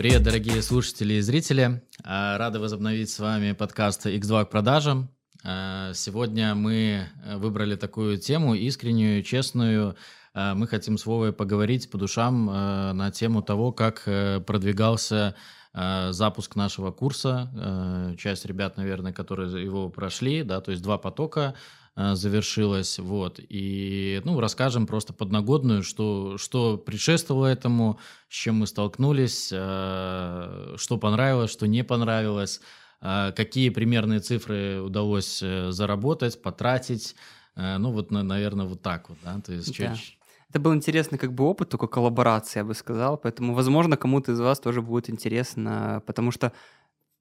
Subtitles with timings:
[0.00, 1.82] Привет, дорогие слушатели и зрители.
[2.04, 5.10] А, рады возобновить с вами подкаст X2 к продажам.
[5.44, 9.96] А, сегодня мы э, выбрали такую тему искреннюю, честную.
[10.32, 15.36] А, мы хотим с Вовой поговорить по душам э, на тему того, как э, продвигался
[15.72, 18.16] запуск нашего курса.
[18.18, 21.54] Часть ребят, наверное, которые его прошли, да, то есть два потока
[21.96, 27.98] завершилось, вот, и, ну, расскажем просто подногодную, что, что предшествовало этому,
[28.28, 32.60] с чем мы столкнулись, что понравилось, что не понравилось,
[33.00, 37.16] какие примерные цифры удалось заработать, потратить,
[37.56, 39.94] ну, вот, наверное, вот так вот, да, то есть да.
[39.94, 40.16] чуть
[40.48, 43.16] это был интересный как бы опыт, только коллаборации, я бы сказал.
[43.16, 46.52] Поэтому, возможно, кому-то из вас тоже будет интересно, потому что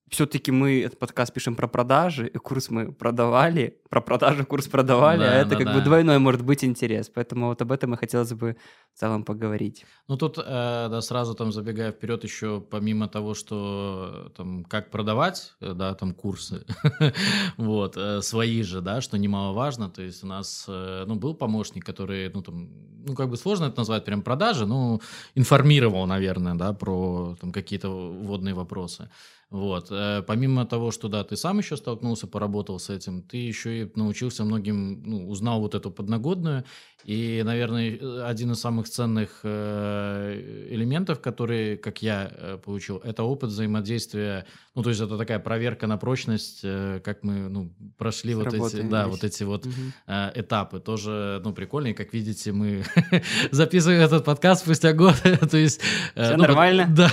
[0.10, 5.20] все-таки мы этот подкаст пишем про продажи, и курс мы продавали, про продажи курс продавали,
[5.20, 5.74] да, а это да, как да.
[5.74, 7.10] бы двойной может быть интерес.
[7.14, 8.58] Поэтому вот об этом и хотелось бы
[8.94, 9.86] в целом поговорить.
[10.08, 15.54] Ну тут, э, да, сразу там забегая вперед еще, помимо того, что там как продавать,
[15.62, 16.66] э, да, там курсы,
[17.58, 21.86] вот, э, свои же, да, что немаловажно, то есть у нас, э, ну, был помощник,
[21.86, 22.70] который, ну, там,
[23.06, 25.02] ну, как бы сложно это назвать прям продажи, ну,
[25.36, 29.10] информировал, наверное, да, про там какие-то водные вопросы.
[29.52, 29.88] Вот.
[29.90, 33.92] Э, помимо того, что да, ты сам еще столкнулся, поработал с этим, ты еще и
[33.96, 36.66] научился многим, ну, узнал вот эту подногодную.
[37.04, 43.50] И, наверное, один из самых ценных э, элементов, которые, как я э, получил, это опыт
[43.50, 44.46] взаимодействия.
[44.80, 49.10] Ну, то есть это такая проверка на прочность, как мы ну, прошли вот эти, да,
[49.10, 49.74] вот эти вот угу.
[50.08, 50.80] этапы.
[50.80, 51.88] Тоже, ну, прикольно.
[51.88, 52.86] И, как видите, мы
[53.52, 55.16] записываем этот подкаст спустя год.
[55.52, 55.82] то есть,
[56.16, 56.88] Все ну, нормально.
[56.96, 57.12] Да.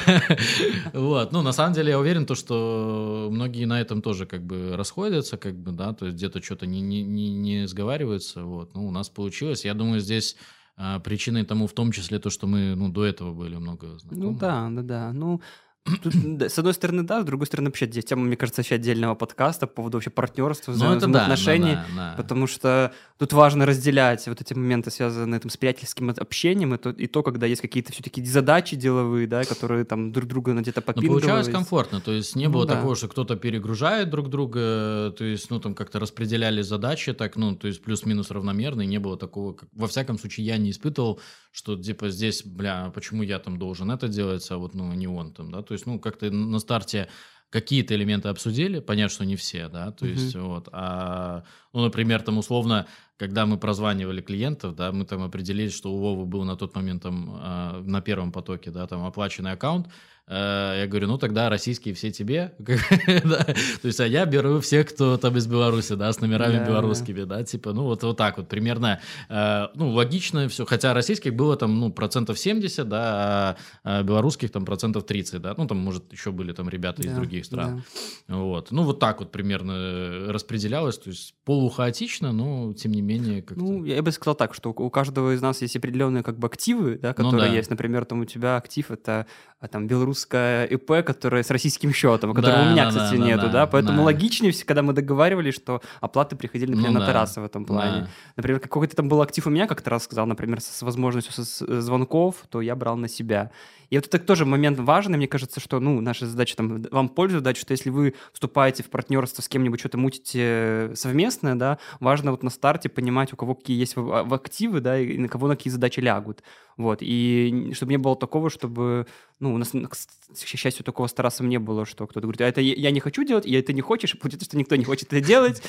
[0.93, 1.33] вот.
[1.33, 5.37] Ну, на самом деле, я уверен, то, что многие на этом тоже как бы расходятся,
[5.37, 8.93] как бы, да, то есть где-то что-то не, не, не, не сговариваются, вот, ну, у
[8.93, 10.37] нас получилось, я думаю, здесь
[10.77, 14.33] а, причиной тому в том числе то, что мы, ну, до этого были много знакомы.
[14.33, 15.41] Ну, да, да, да, ну,
[16.03, 19.67] Тут, с одной стороны, да, с другой стороны, вообще тема, мне кажется, вообще отдельного подкаста
[19.67, 22.15] по поводу вообще партнерства, ну, взаимоотношений, да, да, да.
[22.17, 26.91] потому что тут важно разделять вот эти моменты, связанные там, с приятельским общением, и то,
[26.91, 31.23] и то когда есть какие-то все-таки задачи деловые, да, которые там друг друга где-то попиндывают.
[31.23, 32.97] Ну, получалось комфортно, то есть не было ну, такого, да.
[32.97, 37.69] что кто-то перегружает друг друга, то есть, ну, там как-то распределяли задачи так, ну, то
[37.69, 41.21] есть плюс-минус равномерно, и не было такого, как, во всяком случае, я не испытывал,
[41.57, 45.33] что, типа, здесь, бля, почему я там должен это делать, а вот, ну, не он
[45.33, 47.09] там, да, то есть, ну, как-то на старте
[47.49, 50.43] какие-то элементы обсудили, понятно, что не все, да, то есть uh-huh.
[50.43, 55.95] вот, а, ну, например, там условно, когда мы прозванивали клиентов, да, мы там определили, что
[55.95, 59.89] у Вовы был на тот момент там а, на первом потоке, да, там оплаченный аккаунт,
[60.29, 62.53] я говорю, ну тогда российские все тебе.
[62.59, 63.55] То
[63.85, 67.73] есть, а я беру всех, кто там из Беларуси, да, с номерами белорусскими, да, типа,
[67.73, 69.01] ну вот, вот так вот примерно.
[69.29, 74.65] Э, ну, логично все, хотя российских было там, ну, процентов 70, да, а белорусских там
[74.65, 77.85] процентов 30, да, ну, там, может, еще были там ребята из других стран.
[78.27, 78.73] Вот.
[78.73, 83.63] Ну, вот так вот примерно распределялось, то есть полухаотично, но тем не менее как-то...
[83.63, 86.99] Ну, я бы сказал так, что у каждого из нас есть определенные как бы активы,
[86.99, 87.71] да, ну которые есть.
[87.71, 89.27] Например, там у тебя актив— это
[89.61, 93.17] а, там белорус русская ИП, которая с российским счетом, которого да, у меня, да, кстати,
[93.19, 93.67] да, нету, да?
[93.67, 97.07] Поэтому логичнее, когда мы договаривались, что оплаты приходили, например, ну, на.
[97.07, 98.09] Тараса в этом плане.
[98.37, 101.45] Например, какой-то там был актив у меня, как ты раз сказал, например, с возможностью
[101.81, 103.51] звонков, то я брал на себя.
[103.91, 107.41] И вот это тоже момент важный, мне кажется, что, ну, наша задача там, вам пользу
[107.41, 112.43] дать, что если вы вступаете в партнерство с кем-нибудь, что-то мутите совместное, да, важно вот
[112.43, 115.73] на старте понимать, у кого какие есть в активы, да, и на кого на какие
[115.73, 116.43] задачи лягут.
[116.77, 119.07] Вот, и чтобы не было такого, чтобы,
[119.41, 122.61] ну, у нас, к счастью, такого с Тарасом не было, что кто-то говорит, а это
[122.61, 125.25] я не хочу делать, и это не хочешь, и получается, что никто не хочет это
[125.25, 125.63] делать,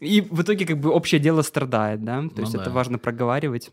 [0.00, 3.70] и в итоге как бы общее дело страдает, да, то ну есть это важно проговаривать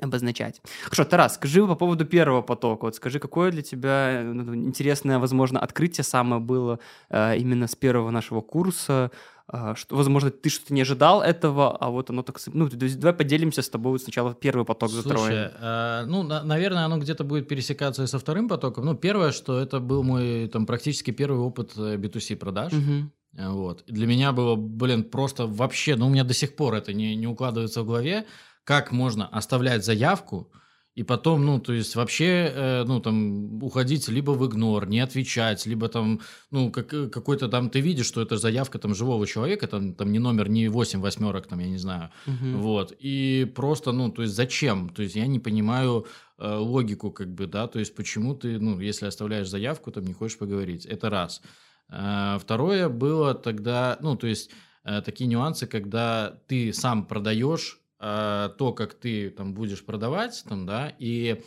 [0.00, 0.60] обозначать.
[0.84, 2.86] Хорошо, Тарас, скажи по поводу первого потока.
[2.86, 6.78] Вот скажи, какое для тебя ну, интересное, возможно, открытие самое было
[7.10, 9.10] э, именно с первого нашего курса?
[9.52, 12.38] Э, что, возможно, ты что-то не ожидал этого, а вот оно так...
[12.46, 15.50] Ну, давай поделимся с тобой сначала первый поток Слушай, затроем.
[15.60, 18.86] Э, ну, на, наверное, оно где-то будет пересекаться и со вторым потоком.
[18.86, 22.72] Ну, первое, что это был мой там практически первый опыт B2C э, продаж.
[22.72, 23.10] Угу.
[23.52, 23.84] Вот.
[23.86, 27.26] Для меня было, блин, просто вообще, ну, у меня до сих пор это не, не
[27.26, 28.26] укладывается в голове,
[28.64, 30.52] как можно оставлять заявку
[30.94, 35.64] и потом, ну, то есть вообще, э, ну, там, уходить либо в игнор, не отвечать,
[35.64, 36.20] либо там,
[36.50, 40.12] ну, как, э, какой-то там, ты видишь, что это заявка там живого человека, там, там
[40.12, 42.58] не номер, не 8 восьмерок, там, я не знаю, угу.
[42.58, 46.06] вот, и просто, ну, то есть зачем, то есть я не понимаю
[46.38, 50.12] э, логику, как бы, да, то есть почему ты, ну, если оставляешь заявку, там, не
[50.12, 51.40] хочешь поговорить, это раз.
[51.88, 54.50] А, второе было тогда, ну, то есть
[54.84, 60.66] э, такие нюансы, когда ты сам продаешь Э, то, как ты там будешь продавать, там,
[60.66, 61.40] да, и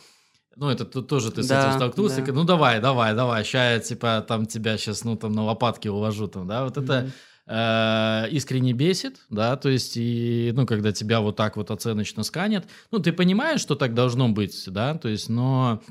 [0.55, 2.31] ну, это тут тоже ты с да, этим столкнулся, да.
[2.31, 6.29] ну, давай, давай, давай, ща я, типа, там тебя сейчас, ну, там, на лопатки уложу,
[6.29, 6.83] там, да, вот mm-hmm.
[6.83, 7.11] это
[7.47, 12.65] э, искренне бесит, да, то есть, и, ну, когда тебя вот так вот оценочно сканят,
[12.89, 15.81] ну, ты понимаешь, что так должно быть, да, то есть, но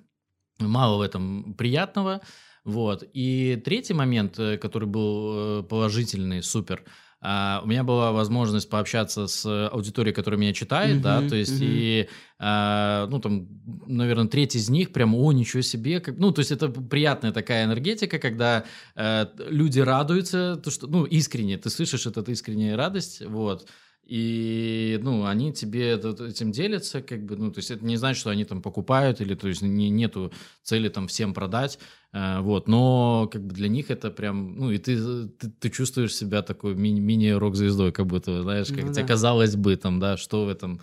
[0.60, 2.22] мало в этом приятного,
[2.64, 3.05] вот.
[3.12, 6.84] И третий момент, э, который был э, положительный, супер–
[7.25, 11.59] Uh, у меня была возможность пообщаться с аудиторией, которая меня читает, mm-hmm, да, то есть
[11.59, 11.67] mm-hmm.
[11.67, 13.49] и, uh, ну, там,
[13.87, 16.19] наверное, треть из них прям, о, ничего себе, как...
[16.19, 21.56] ну, то есть это приятная такая энергетика, когда uh, люди радуются, то, что, ну, искренне,
[21.56, 23.69] ты слышишь эту искренняя радость, вот,
[24.06, 28.31] и, ну, они тебе этим делятся, как бы, ну, то есть это не значит, что
[28.31, 31.79] они там покупают или, то есть не, нету цели там всем продать,
[32.12, 36.15] э, вот, но как бы для них это прям, ну, и ты, ты, ты чувствуешь
[36.15, 39.09] себя такой ми- мини-рок-звездой, как будто, знаешь, как ну, тебе да.
[39.09, 40.81] казалось бы, там, да, что в этом,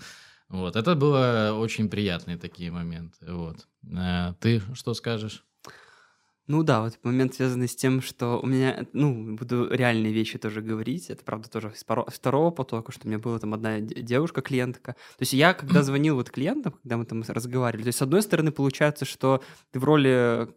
[0.50, 3.68] вот, это было очень приятные такие моменты, вот.
[3.92, 5.44] Э, ты что скажешь?
[6.52, 10.62] Ну да, вот момент связанный с тем, что у меня, ну, буду реальные вещи тоже
[10.62, 11.10] говорить.
[11.10, 14.92] Это, правда, тоже из второго потока, что у меня была там одна девушка-клиентка.
[14.92, 18.22] То есть я, когда звонил вот клиентам, когда мы там разговаривали, то есть с одной
[18.22, 20.50] стороны получается, что ты в роли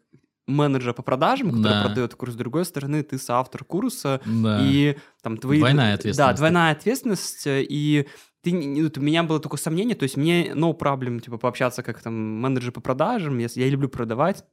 [0.49, 1.85] менеджера по продажам, который да.
[1.85, 4.67] продает курс, с другой стороны, ты соавтор курса, да.
[4.69, 5.61] и там твои...
[5.61, 6.19] Двойная ответственность.
[6.19, 8.09] Да, двойная ответственность, и
[8.43, 12.03] ты, ну, у меня было такое сомнение, то есть мне no problem, типа, пообщаться как
[12.03, 14.45] там менеджер по продажам, если я люблю продавать,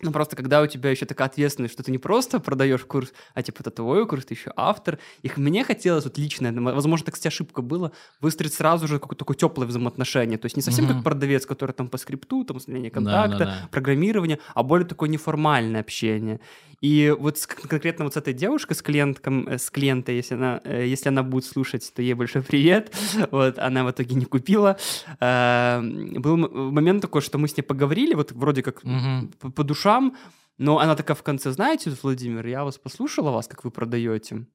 [0.00, 3.42] ну, просто когда у тебя еще такая ответственность, что ты не просто продаешь курс, а
[3.42, 4.98] типа это твой курс, ты еще автор.
[5.22, 9.36] Их мне хотелось вот лично, возможно, так кстати, ошибка была, выстроить сразу же какое-то такое
[9.36, 10.38] теплое взаимоотношение.
[10.38, 10.94] То есть не совсем mm-hmm.
[10.94, 13.68] как продавец, который там по скрипту, там, установление контакта, да, да, да.
[13.70, 16.40] программирование, а более такое неформальное общение.
[16.80, 20.60] И вот с, конкретно вот с этой девушкой, с клиентком, э, с клиентой, если она,
[20.64, 22.94] э, если она будет слушать, то ей большой привет.
[23.30, 24.76] Вот, она в итоге не купила.
[25.20, 28.82] Эм, был момент такой, что мы с ней поговорили, вот вроде как
[29.40, 30.16] по, по душам,
[30.58, 34.46] но она такая в конце, знаете, Владимир, я вас послушала вас, как вы продаете.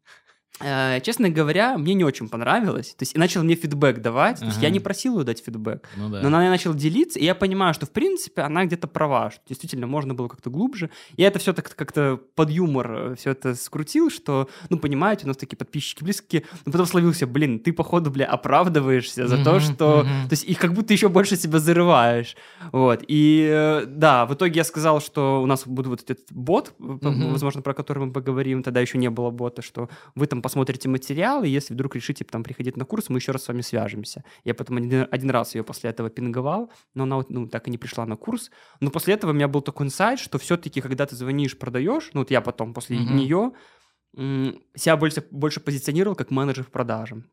[0.59, 2.89] Э, честно говоря, мне не очень понравилось.
[2.89, 4.39] То есть и начал мне фидбэк давать.
[4.39, 5.89] То есть я не просил ее дать фидбэк.
[5.97, 6.21] Ну, да.
[6.21, 9.87] Но она начала делиться, и я понимаю, что в принципе она где-то права, что действительно
[9.87, 10.89] можно было как-то глубже.
[11.17, 15.27] Я это все так как-то под юмор э, все это скрутил, что, ну, понимаете, у
[15.27, 16.43] нас такие подписчики близкие.
[16.65, 20.03] Но потом словился, блин, ты, походу, бля, оправдываешься за то, что...
[20.03, 22.35] То есть их как будто еще больше себя зарываешь.
[22.71, 23.03] Вот.
[23.07, 27.61] И э, да, в итоге я сказал, что у нас будет вот этот бот, возможно,
[27.61, 28.61] про который мы поговорим.
[28.61, 32.43] Тогда еще не было бота, что вы там посмотрите материал, и если вдруг решите там
[32.43, 34.23] приходить на курс, мы еще раз с вами свяжемся.
[34.43, 37.79] Я потом один, один раз ее после этого пинговал, но она ну, так и не
[37.79, 38.51] пришла на курс.
[38.79, 42.21] Но после этого у меня был такой инсайт, что все-таки, когда ты звонишь, продаешь, ну
[42.21, 43.13] вот я потом после mm-hmm.
[43.13, 43.51] нее
[44.75, 47.25] себя больше, больше позиционировал как менеджер по продажам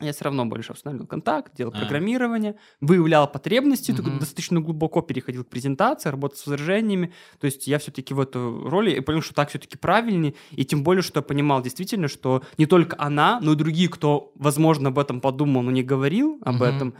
[0.00, 1.78] я все равно больше устанавливал контакт, делал а.
[1.78, 4.18] программирование, выявлял потребности, угу.
[4.18, 7.12] достаточно глубоко переходил к презентации, работал с возражениями.
[7.40, 10.34] То есть я все-таки в эту роли и понял, что так все-таки правильнее.
[10.50, 14.32] И тем более, что я понимал действительно, что не только она, но и другие, кто,
[14.34, 16.64] возможно, об этом подумал, но не говорил об угу.
[16.64, 16.94] этом,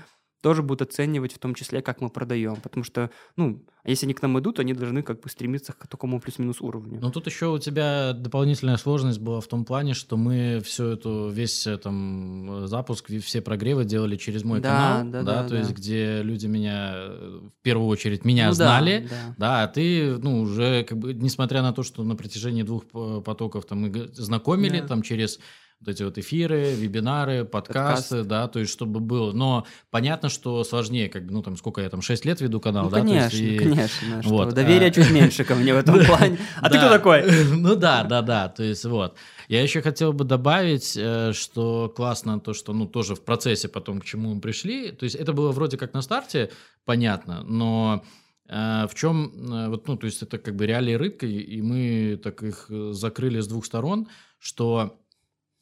[0.47, 2.55] тоже будут оценивать в том числе, как мы продаем.
[2.55, 6.21] Потому что, ну, если они к нам идут, они должны как бы стремиться к такому
[6.21, 7.01] плюс-минус уровню.
[7.01, 11.31] Но тут еще у тебя дополнительная сложность была в том плане, что мы все эту,
[11.31, 15.51] весь э, там запуск, все прогревы делали через мой да, канал, да, да, да, то
[15.55, 15.59] да.
[15.59, 19.35] есть где люди меня, э, в первую очередь, меня ну, знали, да, да.
[19.39, 22.85] да, а ты, ну, уже как бы, несмотря на то, что на протяжении двух
[23.25, 24.87] потоков там мы знакомили, да.
[24.87, 25.41] там через
[25.81, 28.29] вот эти вот эфиры, вебинары, подкасты, Подкаст.
[28.29, 29.33] да, то есть чтобы было.
[29.33, 32.91] Но понятно, что сложнее, как ну там сколько я там 6 лет веду канал, ну,
[32.91, 33.01] да?
[33.01, 33.59] Конечно, есть, и...
[33.59, 34.21] конечно.
[34.25, 34.55] Вот.
[34.55, 36.39] Доверия чуть меньше ко мне в этом плане.
[36.61, 37.25] А ты кто такой?
[37.57, 39.17] Ну да, да, да, то есть вот.
[39.49, 44.01] Я еще хотел бы добавить, э, что классно то, что ну тоже в процессе потом
[44.01, 44.93] к чему мы пришли.
[44.93, 46.51] То есть это было вроде как на старте
[46.85, 48.03] понятно, но
[48.49, 52.19] э, в чем, э, вот, ну, то есть это как бы реалии рынка, и мы
[52.23, 54.99] так их закрыли с двух сторон, что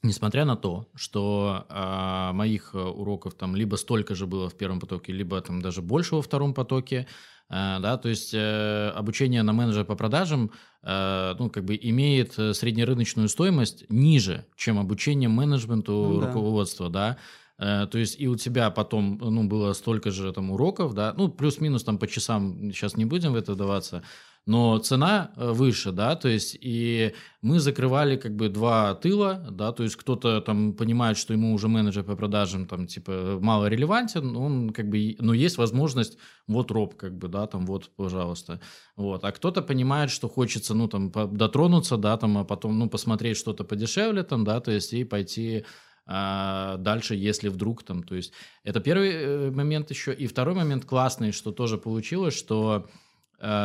[0.05, 5.15] Несмотря на то, что э, моих уроков там либо столько же было в первом потоке,
[5.15, 7.07] либо там даже больше во втором потоке,
[7.49, 10.51] э, да, то есть э, обучение на менеджера по продажам,
[10.83, 16.27] э, ну, как бы имеет среднерыночную стоимость ниже, чем обучение менеджменту ну, да.
[16.27, 17.17] руководства, да,
[17.57, 21.31] э, то есть и у тебя потом, ну, было столько же там уроков, да, ну,
[21.31, 24.03] плюс-минус там по часам, сейчас не будем в это даваться,
[24.47, 29.73] но цена э, выше, да, то есть и мы закрывали как бы два тыла, да,
[29.73, 34.37] то есть кто-то там понимает, что ему уже менеджер по продажам там типа мало релевантен,
[34.37, 38.61] он как бы, но есть возможность, вот роб как бы, да, там вот, пожалуйста,
[38.97, 43.39] вот, а кто-то понимает, что хочется, ну там дотронуться, да, там, а потом, ну посмотреть
[43.39, 45.65] что-то подешевле там, да, то есть и пойти
[46.07, 50.13] а дальше, если вдруг там, то есть это первый э, момент еще.
[50.13, 52.87] И второй момент классный, что тоже получилось, что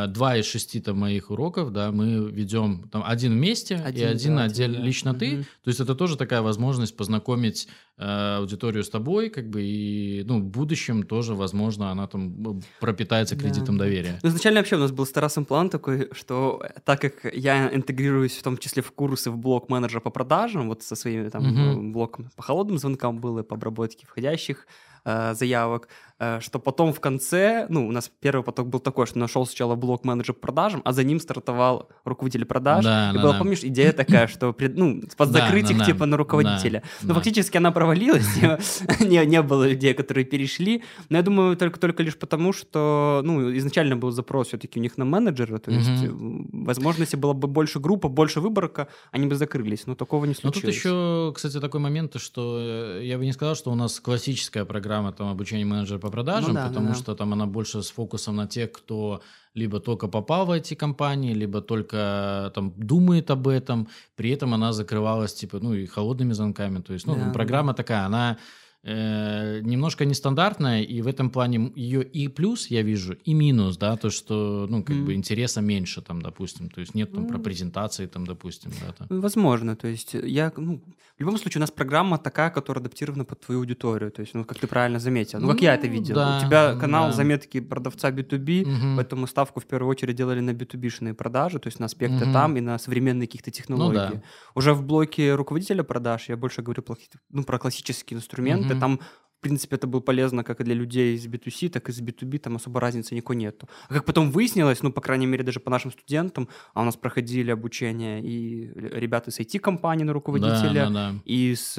[0.08, 4.36] два из шести там, моих уроков, да, мы ведем там один вместе один, и один
[4.36, 4.82] да, отдельно да.
[4.82, 5.34] лично ты.
[5.34, 5.42] Угу.
[5.64, 10.40] То есть это тоже такая возможность познакомить э, аудиторию с тобой, как бы и ну
[10.40, 13.84] в будущем тоже, возможно, она там пропитается кредитом да.
[13.84, 14.18] доверия.
[14.22, 18.36] Ну, изначально вообще у нас был с Тарасом план такой, что так как я интегрируюсь
[18.36, 21.92] в том числе в курсы в блок менеджера по продажам, вот со своими там угу.
[21.92, 24.66] блоком по холодным звонкам было, по обработке входящих
[25.04, 26.09] э, заявок, э,
[26.40, 30.04] что потом в конце, ну, у нас первый поток был такой, что нашел сначала блок
[30.04, 32.84] менеджер по продажам, а за ним стартовал руководитель продаж.
[32.84, 33.38] Да, и да, была, да.
[33.38, 36.82] помнишь, идея такая, что ну, под закрыть их типа на руководителя.
[37.00, 38.26] Да, ну, фактически она провалилась,
[39.00, 40.82] не, не было людей, которые перешли.
[41.08, 44.98] Но я думаю, только, только лишь потому, что, ну, изначально был запрос все-таки у них
[44.98, 46.04] на менеджера, то есть,
[46.52, 50.54] возможно, если была бы больше группа, больше выборка, они бы закрылись, но такого не случилось.
[50.56, 54.00] Ну, тут еще, кстати, такой момент, что э, я бы не сказал, что у нас
[54.00, 57.82] классическая программа там обучения менеджера по продажам, ну, да, потому да, что там она больше
[57.82, 59.22] с фокусом на тех, кто
[59.54, 63.88] либо только попал в эти компании, либо только там думает об этом.
[64.16, 66.80] При этом она закрывалась типа ну и холодными звонками.
[66.80, 67.76] То есть ну да, программа да.
[67.76, 68.38] такая, она
[68.82, 73.96] э, немножко нестандартная, и в этом плане ее и плюс я вижу, и минус, да,
[73.96, 75.04] то, что, ну, как mm.
[75.04, 77.28] бы интереса меньше там, допустим, то есть нет там mm.
[77.28, 78.92] про презентации там, допустим, да.
[78.92, 79.20] Там.
[79.20, 80.82] Возможно, то есть я, ну,
[81.20, 84.44] в любом случае у нас программа такая, которая адаптирована под твою аудиторию, то есть, ну,
[84.44, 87.12] как ты правильно заметил, ну, как я это ну видел, да, у тебя канал да.
[87.12, 88.96] заметки продавца B2B, mm-hmm.
[88.96, 92.32] поэтому ставку в первую очередь делали на B2B-шные продажи, то есть на аспекты mm-hmm.
[92.32, 93.98] там и на современные каких-то технологии.
[93.98, 94.22] Ну, да.
[94.54, 96.96] Уже в блоке руководителя продаж я больше говорю про,
[97.28, 98.80] ну, про классические инструменты, mm-hmm.
[98.80, 99.00] там
[99.40, 102.40] в принципе, это было полезно как и для людей из B2C, так и из B2B,
[102.40, 103.70] там особо разницы никакой нету.
[103.88, 106.94] А как потом выяснилось, ну, по крайней мере, даже по нашим студентам, а у нас
[106.94, 111.14] проходили обучение и ребята с IT-компании на руководителя, да, да, да.
[111.24, 111.78] и с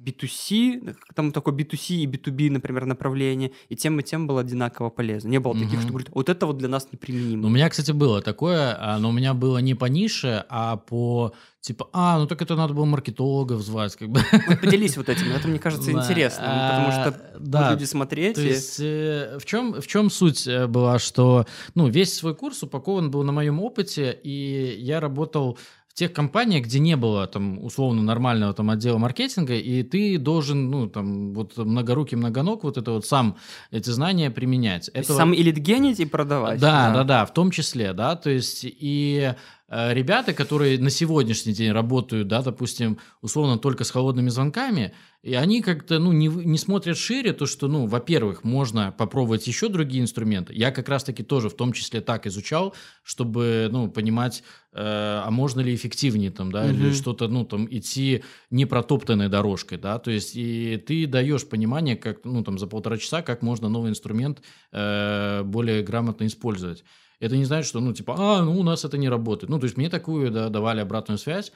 [0.00, 5.28] B2C, там такой B2C и B2B, например, направление, и тем и тем было одинаково полезно.
[5.28, 5.60] Не было угу.
[5.60, 7.46] таких, что говорят, вот это вот для нас неприменимо.
[7.46, 11.32] У меня, кстати, было такое, а, но у меня было не по нише, а по
[11.68, 14.22] Типа, а, ну так это надо было маркетологов звать, как бы.
[14.46, 18.36] Вот поделись вот этим, это, мне кажется, интересно, потому что да, люди смотреть.
[18.36, 21.44] То есть, э, в, чем, в чем суть э, была, что,
[21.74, 25.58] ну, весь свой курс упакован был на моем опыте, и я работал
[25.88, 30.70] в тех компаниях, где не было там условно нормального там отдела маркетинга, и ты должен,
[30.70, 33.36] ну, там, вот многорукий, многоног, вот это вот сам
[33.70, 34.88] эти знания применять.
[34.94, 36.60] Это сам элит генить и продавать.
[36.60, 39.34] Да, да, да, да, в том числе, да, то есть и
[39.68, 45.62] ребята, которые на сегодняшний день работают, да, допустим, условно только с холодными звонками, и они
[45.62, 50.54] как-то, ну, не, не смотрят шире, то, что, ну, во-первых, можно попробовать еще другие инструменты.
[50.54, 55.60] Я как раз-таки тоже в том числе так изучал, чтобы, ну, понимать, э, а можно
[55.60, 56.74] ли эффективнее там, да, mm-hmm.
[56.74, 61.96] или что-то, ну, там, идти не протоптанной дорожкой, да, то есть и ты даешь понимание,
[61.96, 64.40] как, ну, там, за полтора часа, как можно новый инструмент
[64.72, 66.84] э, более грамотно использовать
[67.20, 69.50] это не значит, что, ну, типа, а, ну, у нас это не работает.
[69.50, 71.52] Ну, то есть мне такую, да, давали обратную связь,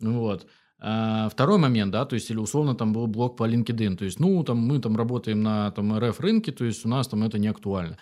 [0.00, 0.46] вот.
[0.80, 4.20] А, второй момент, да, то есть, или условно там был блок по LinkedIn, то есть,
[4.20, 7.38] ну, там мы там работаем на там РФ рынке, то есть у нас там это
[7.38, 7.96] не актуально.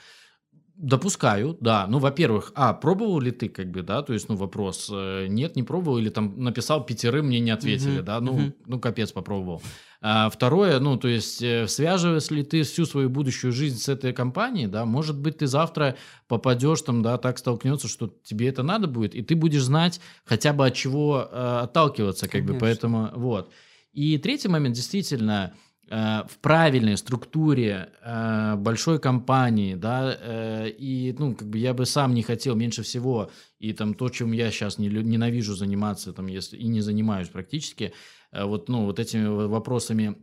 [0.75, 1.87] Допускаю, да.
[1.87, 5.55] Ну, во-первых, а, пробовал ли ты, как бы, да, то есть, ну, вопрос, э, нет,
[5.55, 8.05] не пробовал, или там написал пятерым, мне не ответили, mm-hmm.
[8.05, 8.55] да, ну, mm-hmm.
[8.67, 9.63] ну, капец, попробовал.
[10.05, 14.13] А второе, ну, то есть, э, связываешь ли ты всю свою будущую жизнь с этой
[14.13, 18.89] компанией, да, может быть, ты завтра попадешь там, да, так столкнется, что тебе это надо
[18.89, 22.55] будет, и ты будешь знать хотя бы от чего э, отталкиваться, как Конечно.
[22.55, 23.53] бы, поэтому, вот.
[23.93, 25.55] И третий момент, действительно,
[25.95, 32.15] Э, в правильной структуре э, большой компании, да, и, ну, как бы я бы сам
[32.15, 36.57] не хотел меньше всего, и там то, чем я сейчас не, ненавижу заниматься, там, если,
[36.57, 37.93] и не занимаюсь практически,
[38.33, 40.17] вот, ну, вот этими вопросами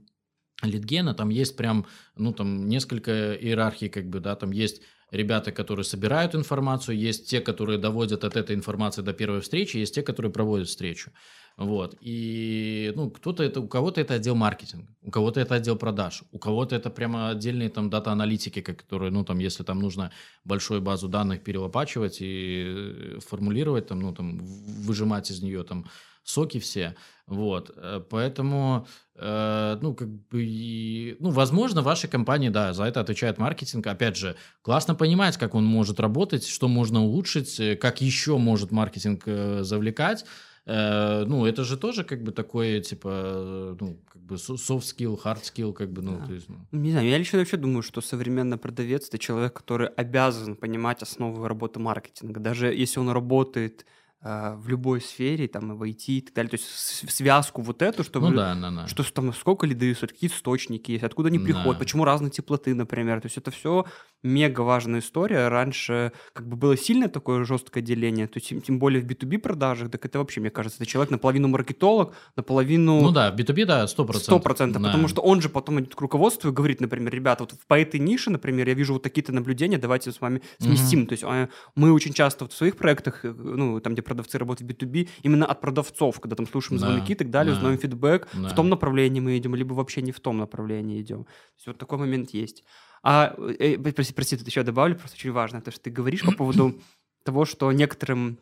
[0.62, 1.86] литгена, там есть прям,
[2.16, 7.42] ну, там несколько иерархий, как бы, да, там есть ребята, которые собирают информацию, есть те,
[7.42, 11.12] которые доводят от этой информации до первой встречи, есть те, которые проводят встречу.
[11.58, 11.98] Вот.
[12.00, 16.40] И ну, кто-то это, у кого-то это отдел маркетинга, у кого-то это отдел продаж, у
[16.40, 20.12] кого-то это прямо отдельные там дата-аналитики, которые, ну, там, если там нужно
[20.46, 25.86] большую базу данных перелопачивать и э, формулировать, там, ну, там, выжимать из нее там
[26.30, 26.96] соки все.
[27.26, 27.72] Вот.
[27.76, 33.38] Э, поэтому, э, ну, как бы, и, ну, возможно, ваша компания, да, за это отвечает
[33.38, 33.88] маркетинг.
[33.88, 38.72] Опять же, классно понимать, как он может работать, что можно улучшить, э, как еще может
[38.72, 40.26] маркетинг э, завлекать.
[40.66, 45.42] Э, ну, это же тоже как бы такое, типа, ну, как бы soft skill, hard
[45.42, 46.26] skill, как бы, ну, да.
[46.28, 46.50] то есть...
[46.50, 46.58] Ну.
[46.72, 51.48] Не знаю, я лично вообще думаю, что современный продавец— это человек, который обязан понимать основы
[51.48, 52.40] работы маркетинга.
[52.40, 53.86] Даже если он работает
[54.22, 56.50] в любой сфере, там, и в IT и так далее.
[56.50, 56.68] То есть
[57.10, 58.30] связку вот эту, чтобы...
[58.30, 58.88] Ну да, да, да.
[58.88, 61.80] Что там, сколько лиды, какие источники есть, откуда они приходят, да.
[61.80, 63.22] почему разные теплоты, например.
[63.22, 63.86] То есть это все
[64.24, 65.48] мега важная история.
[65.48, 69.90] Раньше как бы было сильное такое жесткое деление, то есть тем более в B2B продажах,
[69.90, 73.02] так это вообще, мне кажется, это человек наполовину маркетолог, наполовину...
[73.02, 74.08] Ну да, в B2B, да, 100%.
[74.28, 74.80] 100%, да.
[74.80, 78.00] потому что он же потом идет к руководству и говорит, например, ребята, вот по этой
[78.00, 81.02] нише, например, я вижу вот такие-то наблюдения, давайте с вами сместим.
[81.02, 81.06] Mm-hmm.
[81.08, 84.38] То есть а, мы очень часто вот в своих проектах, э, ну, там, где продавцы
[84.38, 86.88] работают в B2B, именно от продавцов, когда там слушаем да.
[86.88, 87.60] звонки и так далее, да.
[87.60, 88.50] узнаем фидбэк, да.
[88.50, 91.24] в том направлении мы идем, либо вообще не в том направлении идем.
[91.24, 92.64] То есть вот такой момент есть.
[93.04, 96.24] А, э, э, прости, прости, тут еще добавлю, просто очень важно, то, что ты говоришь
[96.24, 96.80] по поводу
[97.24, 98.40] того, что некоторым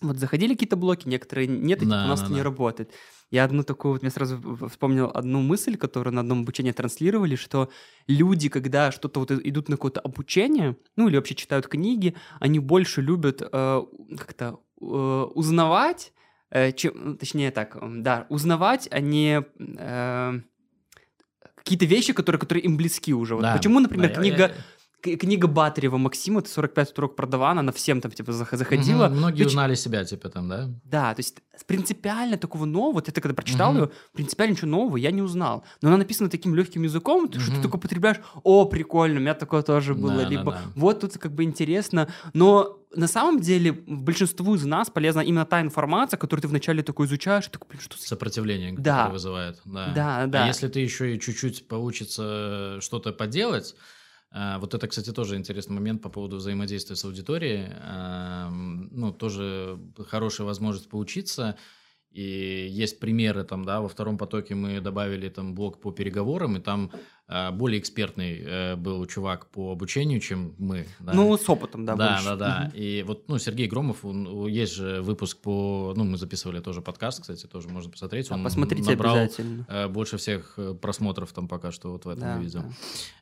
[0.00, 2.38] вот заходили какие-то блоки, некоторые нет, и да, у нас да, это да.
[2.38, 2.92] не работает.
[3.30, 7.70] Я одну такую, вот мне сразу вспомнил одну мысль, которую на одном обучении транслировали, что
[8.06, 13.00] люди, когда что-то вот идут на какое-то обучение, ну или вообще читают книги, они больше
[13.02, 13.82] любят э,
[14.16, 16.12] как-то э, узнавать,
[16.50, 19.44] э, чем, точнее так, да, узнавать, а не...
[19.58, 20.40] Э,
[21.66, 23.34] какие-то вещи, которые, которые им близки уже.
[23.34, 23.56] Вот да.
[23.56, 24.36] Почему, например, да, книга...
[24.36, 24.54] Я, я
[25.14, 29.06] книга Батарева Максима, это 45 строк продавана, она всем там, типа, заходила.
[29.06, 29.46] Угу, многие Ты...
[29.46, 30.68] узнали себя, типа, там, да?
[30.84, 31.36] Да, то есть
[31.66, 33.78] принципиально такого нового, это когда прочитал угу.
[33.78, 35.64] ее, принципиально ничего нового я не узнал.
[35.82, 37.40] Но она написана таким легким языком, угу.
[37.40, 40.72] что ты только потребляешь, о, прикольно, у меня такое тоже было, да, либо да, да.
[40.74, 45.60] вот тут как бы интересно, но на самом деле большинству из нас полезна именно та
[45.60, 47.98] информация, которую ты вначале такой изучаешь, и такой, блин, что...
[47.98, 48.96] Сопротивление, да.
[48.96, 49.60] которое вызывает.
[49.64, 50.26] Да, да.
[50.26, 50.44] да.
[50.44, 53.95] А если ты еще и чуть-чуть получится что-то поделать, а,
[54.32, 57.68] вот это, кстати, тоже интересный момент по поводу взаимодействия с аудиторией.
[58.90, 59.78] Ну, тоже
[60.08, 61.56] хорошая возможность поучиться.
[62.10, 66.60] И есть примеры там, да, во втором потоке мы добавили там блок по переговорам, и
[66.60, 66.90] там
[67.28, 70.86] э, более экспертный э, был чувак по обучению, чем мы.
[70.98, 71.12] Да.
[71.12, 72.24] Ну, с опытом, да, Да, больше.
[72.24, 72.66] да, да.
[72.68, 72.76] Угу.
[72.78, 77.20] И вот, ну, Сергей Громов, он, есть же выпуск по, ну, мы записывали тоже подкаст,
[77.20, 78.30] кстати, тоже можно посмотреть.
[78.30, 79.66] Он посмотрите набрал, обязательно.
[79.68, 82.62] Э, больше всех э, просмотров там пока что вот в этом да, видео.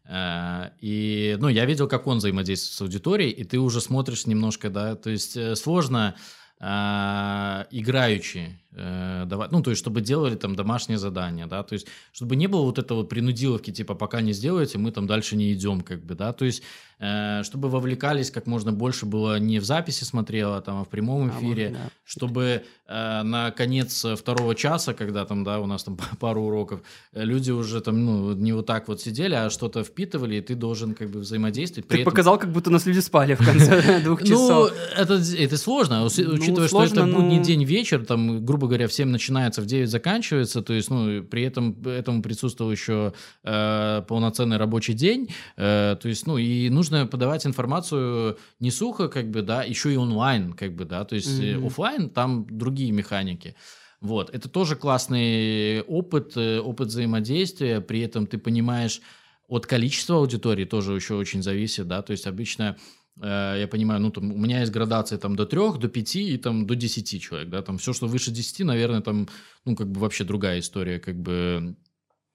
[0.04, 0.70] Да.
[0.70, 4.70] Э, и, ну, я видел, как он взаимодействует с аудиторией, и ты уже смотришь немножко,
[4.70, 10.54] да, то есть э, сложно э, играючи э, давать, ну, то есть, чтобы делали там
[10.54, 14.78] домашнее задание, да, то есть, чтобы не было вот этого принудиловки, типа, пока не сделаете,
[14.78, 16.62] мы там дальше не идем, как бы, да, то есть,
[17.00, 21.28] э, чтобы вовлекались как можно больше было не в записи смотрела, там, а в прямом
[21.30, 21.90] эфире, а, может, да.
[22.04, 26.80] чтобы э, на конец второго часа, когда там, да, у нас там пару уроков,
[27.12, 30.94] люди уже там, ну, не вот так вот сидели, а что-то впитывали, и ты должен
[30.94, 31.88] как бы взаимодействовать.
[31.88, 34.72] Ты показал, как будто у нас люди спали в конце двух ну, часов.
[34.72, 39.08] Ну, это, это сложно, учитывая, что это будний день вечер, там, грубо говоря, в 7
[39.08, 44.94] начинается, в 9 заканчивается, то есть, ну, при этом этому присутствовал еще э, полноценный рабочий
[44.94, 49.92] день, э, то есть, ну, и нужно подавать информацию не сухо, как бы, да, еще
[49.92, 51.40] и онлайн, как бы, да, то есть
[51.74, 53.54] офлайн там другие механики.
[54.00, 59.00] Вот, это тоже классный опыт, э, опыт взаимодействия, при этом ты понимаешь,
[59.48, 62.76] от количества аудитории тоже еще очень зависит, да, то есть обычно
[63.20, 66.38] Э, я понимаю, ну, там, у меня есть градация там до трех, до пяти и
[66.38, 69.28] там до десяти человек, да, там все, что выше десяти, наверное, там,
[69.64, 71.76] ну, как бы вообще другая история, как бы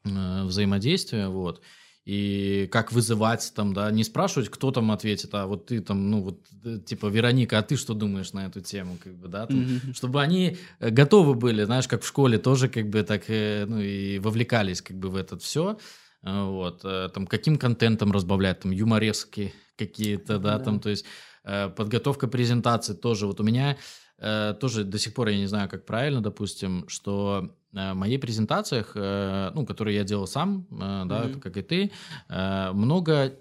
[0.05, 1.61] э, взаимодействия, вот.
[2.11, 6.21] И как вызывать там, да, не спрашивать, кто там ответит, а вот ты там, ну,
[6.21, 9.59] вот, э, типа, Вероника, а ты что думаешь на эту тему, как бы, да, там,
[9.59, 9.93] mm-hmm.
[9.93, 14.81] чтобы они готовы были, знаешь, как в школе тоже, как бы, так, ну, и вовлекались,
[14.81, 15.77] как бы, в это все,
[16.23, 21.05] вот, там, каким контентом разбавлять, там, юморески, какие-то, да, да, там, то есть
[21.43, 23.25] э, подготовка презентации тоже.
[23.25, 23.77] Вот у меня
[24.17, 28.19] э, тоже до сих пор я не знаю, как правильно, допустим, что э, в моих
[28.19, 31.39] презентациях, э, ну, которые я делал сам, э, да, mm-hmm.
[31.39, 31.91] как и ты,
[32.27, 33.37] э, много,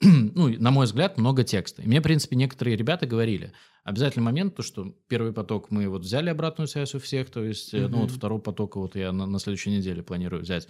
[0.00, 1.82] ну, на мой взгляд, много текста.
[1.82, 3.52] И мне, в принципе, некоторые ребята говорили,
[3.84, 7.72] обязательный момент, то, что первый поток мы вот взяли обратную связь у всех, то есть,
[7.72, 7.88] mm-hmm.
[7.88, 10.68] ну, вот второй поток вот я на, на следующей неделе планирую взять.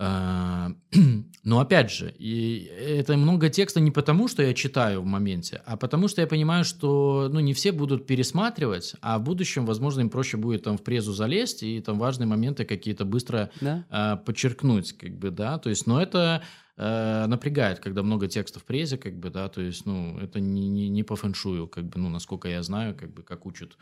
[0.00, 0.70] А,
[1.44, 5.76] но опять же, и это много текста не потому, что я читаю в моменте, а
[5.76, 10.08] потому что я понимаю, что ну, не все будут пересматривать, а в будущем, возможно, им
[10.08, 13.84] проще будет там в презу залезть и там важные моменты какие-то быстро да?
[13.90, 16.44] а, подчеркнуть, как бы, да, то есть, но это
[16.76, 20.68] а, напрягает, когда много текстов в презе, как бы, да, то есть, ну, это не,
[20.68, 23.76] не, не по фэншую, как бы, ну, насколько я знаю, как бы, как учат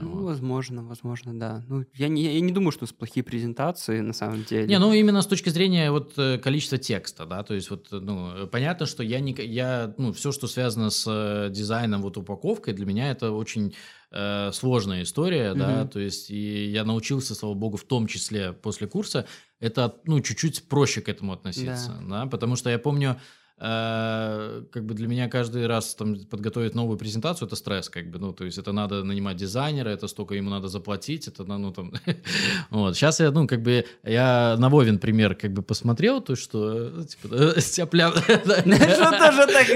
[0.00, 0.22] ну, вот.
[0.24, 1.64] возможно, возможно, да.
[1.68, 4.66] Ну, я не, я не думаю, что нас плохие презентации, на самом деле.
[4.66, 8.46] Не, ну, именно с точки зрения вот э, количества текста, да, то есть вот, ну,
[8.46, 12.86] понятно, что я, не, я ну, все, что связано с э, дизайном, вот упаковкой, для
[12.86, 13.74] меня это очень
[14.12, 15.58] э, сложная история, mm-hmm.
[15.58, 19.26] да, то есть и я научился, слава богу, в том числе после курса,
[19.58, 23.39] это, ну, чуть-чуть проще к этому относиться, да, да потому что я помню, Э, э,
[23.60, 28.32] как бы для меня каждый раз там подготовить новую презентацию это стресс, как бы, ну,
[28.32, 31.92] то есть это надо нанимать дизайнера, это столько ему надо заплатить, это, ну, там,
[32.70, 32.96] вот.
[32.96, 37.04] Сейчас я, ну, как бы, я на Вовин пример как бы посмотрел, то, что, ну,
[37.04, 38.10] типа, стяпля...
[38.12, 39.68] Что тоже так...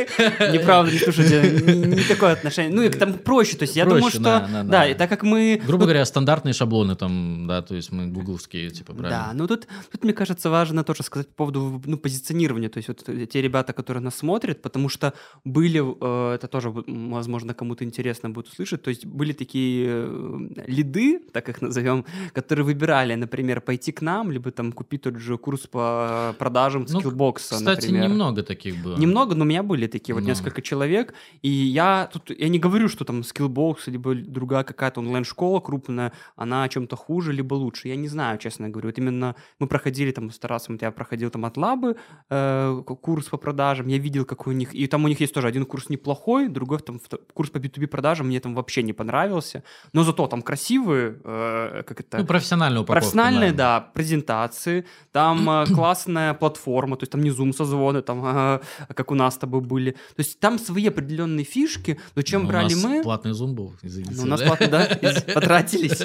[0.54, 1.42] Неправда, не слушайте,
[1.86, 2.74] не такое отношение.
[2.74, 5.60] Ну, и там проще, то есть я думаю, что, да, и так как мы...
[5.66, 9.26] Грубо говоря, стандартные шаблоны там, да, то есть мы гугловские, типа, правильно?
[9.28, 12.88] Да, ну, тут, тут, мне кажется, важно тоже сказать по поводу, ну, позиционирования, то есть
[12.88, 15.12] вот те ребята, которые нас смотрят, потому что
[15.44, 21.18] были, э, это тоже, возможно, кому-то интересно будет услышать, то есть были такие э, лиды,
[21.32, 25.66] так их назовем, которые выбирали, например, пойти к нам, либо там купить тот же курс
[25.66, 28.10] по продажам ну, Skillbox а, Кстати, например.
[28.10, 28.96] немного таких было.
[28.96, 32.88] Немного, но у меня были такие вот несколько человек, и я тут, я не говорю,
[32.88, 37.96] что там Skillbox, либо другая какая-то онлайн-школа крупная, она о чем-то хуже, либо лучше, я
[37.96, 41.56] не знаю, честно говорю, вот именно мы проходили там с Тарасом, я проходил там от
[41.56, 41.96] Лабы
[42.30, 45.48] э, курс по продажам, я видел, какой у них, и там у них есть тоже
[45.48, 47.00] один курс неплохой, другой там
[47.32, 52.00] курс по B2B продажам мне там вообще не понравился, но зато там красивые, э, как
[52.00, 52.18] это...
[52.18, 53.00] Ну, профессиональная упаковка.
[53.00, 53.56] Профессиональные, наверное.
[53.56, 58.60] да, презентации, там э, классная платформа, то есть там не Zoom-созвоны, там, э,
[58.94, 59.92] как у нас с тобой были.
[59.92, 63.02] То есть там свои определенные фишки, но чем ну, брали мы...
[63.02, 64.14] платный Zoom был, извините.
[64.16, 64.88] Ну, у нас платный, да,
[65.34, 66.02] потратились.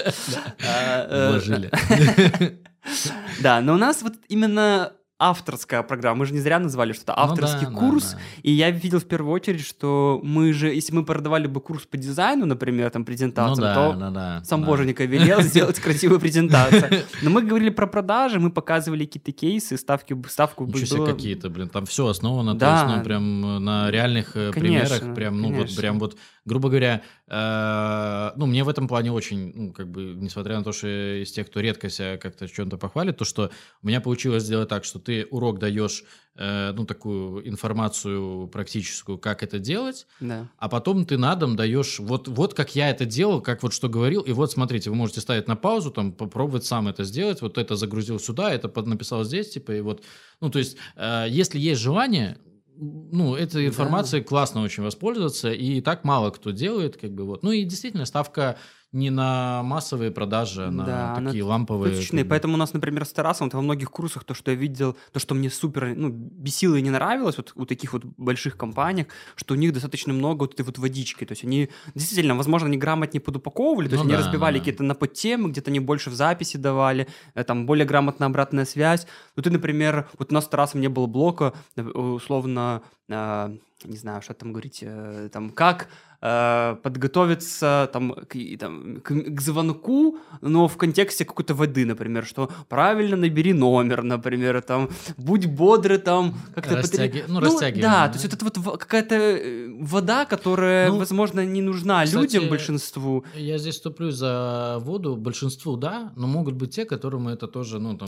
[0.65, 1.71] А, э, Вложили.
[3.41, 6.19] Да, но у нас вот именно авторская программа.
[6.19, 8.11] Мы же не зря назвали, что это ну авторский ну, да, курс.
[8.11, 8.23] Да, да.
[8.43, 11.97] И я видел в первую очередь, что мы же, если мы продавали бы курс по
[11.97, 14.67] дизайну, например, там презентацию, ну, да, то да, да, сам да.
[14.67, 17.03] боженька велел сделать красивую презентацию.
[17.21, 21.67] Но мы говорили про продажи, мы показывали какие-то кейсы, ставки, ставку Ничего себе какие-то, блин,
[21.67, 22.65] там все основано, да.
[22.65, 26.15] то есть, ну, прям на реальных э, примерах, прям, ну, вот, прям вот
[26.49, 30.71] грубо говоря, э, ну, мне в этом плане очень, ну, как бы, несмотря на то,
[30.71, 30.87] что
[31.21, 34.83] из тех, кто редко себя как-то чем-то похвалит, то, что у меня получилось сделать так,
[34.83, 36.03] что ты урок даешь,
[36.35, 40.49] э, ну, такую информацию практическую, как это делать, да.
[40.57, 43.87] а потом ты на дом даешь, вот, вот как я это делал, как вот что
[43.87, 47.57] говорил, и вот, смотрите, вы можете ставить на паузу, там, попробовать сам это сделать, вот
[47.57, 50.03] это загрузил сюда, это написал здесь, типа, и вот,
[50.41, 52.39] ну, то есть, э, если есть желание,
[52.79, 54.27] ну, этой информацией да.
[54.27, 57.43] классно очень воспользоваться, и так мало кто делает, как бы вот.
[57.43, 58.57] Ну и действительно, ставка
[58.91, 61.93] не на массовые продажи, а на да, такие на ламповые.
[61.93, 62.25] Точечные.
[62.25, 65.35] Поэтому у нас, например, с Тарасом, во многих курсах то, что я видел, то, что
[65.35, 69.57] мне супер ну, бесило и не нравилось вот у таких вот больших компаниях, что у
[69.57, 71.23] них достаточно много вот этой вот водички.
[71.23, 74.59] То есть они действительно, возможно, они грамотнее подупаковывали, то есть ну, они да, разбивали да.
[74.59, 79.05] какие-то на подтемы, где-то они больше в записи давали, э, там более грамотная обратная связь.
[79.35, 83.97] Ну ты, например, вот у нас с Тарасом не было блока, э, условно, э, не
[83.97, 85.87] знаю, что там говорить, э, там, как
[86.21, 92.49] э, подготовиться там, к, там, к, к звонку, но в контексте какой-то воды, например, что
[92.67, 96.75] правильно набери номер, например, там, будь бодрый, там, как-то...
[96.75, 97.23] Растяги...
[97.27, 97.81] Ну, ну, растягивай.
[97.81, 102.49] Да, то есть это вот какая-то э, вода, которая, ну, возможно, не нужна кстати, людям,
[102.49, 103.23] большинству.
[103.35, 107.97] Я здесь ступлю за воду, большинству, да, но могут быть те, которым это тоже, ну,
[107.97, 108.07] там,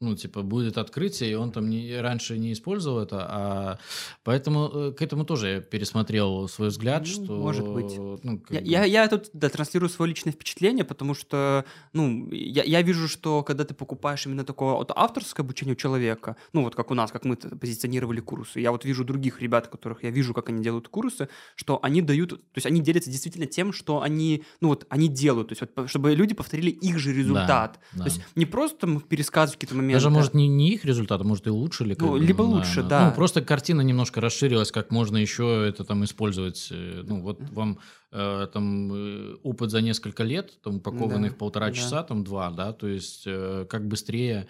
[0.00, 3.78] ну, типа, будет открытие, и он там не, раньше не использовал это, а
[4.24, 7.36] поэтому э, к этому тоже я пересмотрел свой взгляд, ну, что...
[7.36, 7.98] Может быть.
[7.98, 12.80] Ну, я, я, я тут да, транслирую свое личное впечатление, потому что, ну, я, я
[12.80, 16.90] вижу, что когда ты покупаешь именно такое вот авторское обучение у человека, ну, вот как
[16.90, 20.48] у нас, как мы позиционировали курсы, я вот вижу других ребят, которых я вижу, как
[20.48, 24.68] они делают курсы, что они дают, то есть они делятся действительно тем, что они, ну,
[24.68, 27.78] вот, они делают, то есть вот, чтобы люди повторили их же результат.
[27.92, 28.04] Да, да.
[28.04, 30.04] То есть не просто пересказывать какие-то моменты, моменты.
[30.04, 31.96] Даже, может, не, не их результат, а может, и улучшили.
[31.98, 33.08] Ну, либо бы, лучше, да.
[33.08, 36.68] Ну, просто картина немножко расширилась, как можно еще это там использовать.
[36.70, 37.78] Э, ну, вот вам
[38.12, 41.72] э, там э, опыт за несколько лет, там, упакованный да, в полтора да.
[41.72, 44.48] часа, там, два, да, то есть э, как быстрее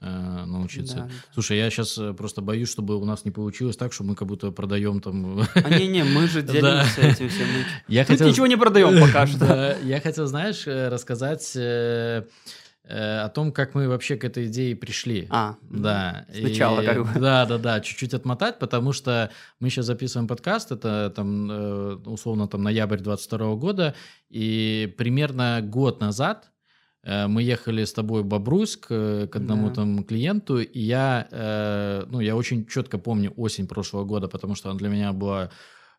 [0.00, 0.96] э, научиться.
[0.96, 1.10] Да.
[1.34, 4.50] Слушай, я сейчас просто боюсь, чтобы у нас не получилось так, что мы как будто
[4.50, 5.40] продаем там...
[5.54, 7.46] А не-не, мы же делимся этим всем.
[7.88, 8.28] Я хотел...
[8.28, 9.78] ничего не продаем пока что.
[9.84, 11.56] Я хотел, знаешь, рассказать
[12.90, 15.26] о том, как мы вообще к этой идее пришли.
[15.30, 16.26] А, да.
[16.34, 17.20] Сначала и, как бы.
[17.20, 22.48] Да, да, да, чуть-чуть отмотать, потому что мы сейчас записываем подкаст, это там э, условно
[22.48, 23.94] там ноябрь 22 года,
[24.28, 26.50] и примерно год назад
[27.02, 29.74] э, мы ехали с тобой в Бобруйск к одному да.
[29.74, 34.78] там клиенту, и я, ну, я очень четко помню осень прошлого года, потому что она
[34.78, 35.48] для меня была э,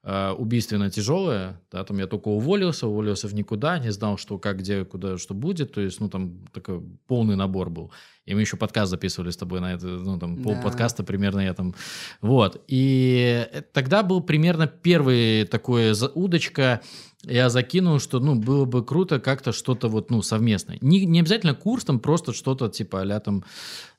[0.03, 4.83] убийственно тяжелая, да, там я только уволился, уволился в никуда, не знал, что, как, где,
[4.83, 7.91] куда, что будет, то есть, ну, там такой полный набор был.
[8.25, 10.61] И мы еще подкаст записывали с тобой на это, ну, там, пол да.
[10.61, 11.75] подкаста примерно я там,
[12.19, 12.63] вот.
[12.67, 16.81] И тогда был примерно первый такой удочка,
[17.23, 20.77] я закинул, что, ну, было бы круто как-то что-то вот, ну, совместное.
[20.81, 23.43] Не, не обязательно курс, там просто что-то типа а там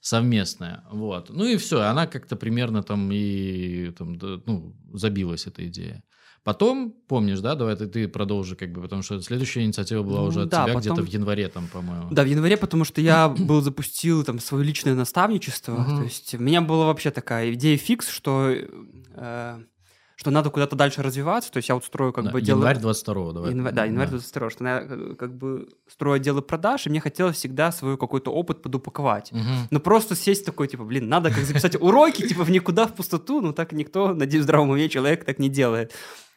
[0.00, 1.30] совместная, вот.
[1.30, 6.02] Ну и все, она как-то примерно там и там, ну, забилась эта идея.
[6.44, 10.42] Потом, помнишь, да, давай ты, ты продолжи, как бы, потому что следующая инициатива была уже
[10.42, 10.80] от да, тебя потом...
[10.80, 12.08] где-то в январе, там, по-моему.
[12.10, 15.84] Да, в январе, потому что я был запустил там свое личное наставничество.
[15.84, 19.62] То есть у меня была вообще такая идея фикс, что э,
[20.22, 22.58] что надо куда-то дальше развиваться, то есть я вот строю как да, бы дело...
[22.58, 23.50] Январь 22 давай.
[23.50, 24.10] Январь, да, январь да.
[24.12, 28.32] 22 что я э, как бы строю отделы продаж, и мне хотелось всегда свой какой-то
[28.32, 29.32] опыт подупаковать.
[29.32, 29.40] Угу.
[29.72, 33.40] Но просто сесть такой, типа, блин, надо как записать уроки, типа, в никуда, в пустоту,
[33.40, 35.92] ну так никто, надеюсь, в здравом уме человек так не делает.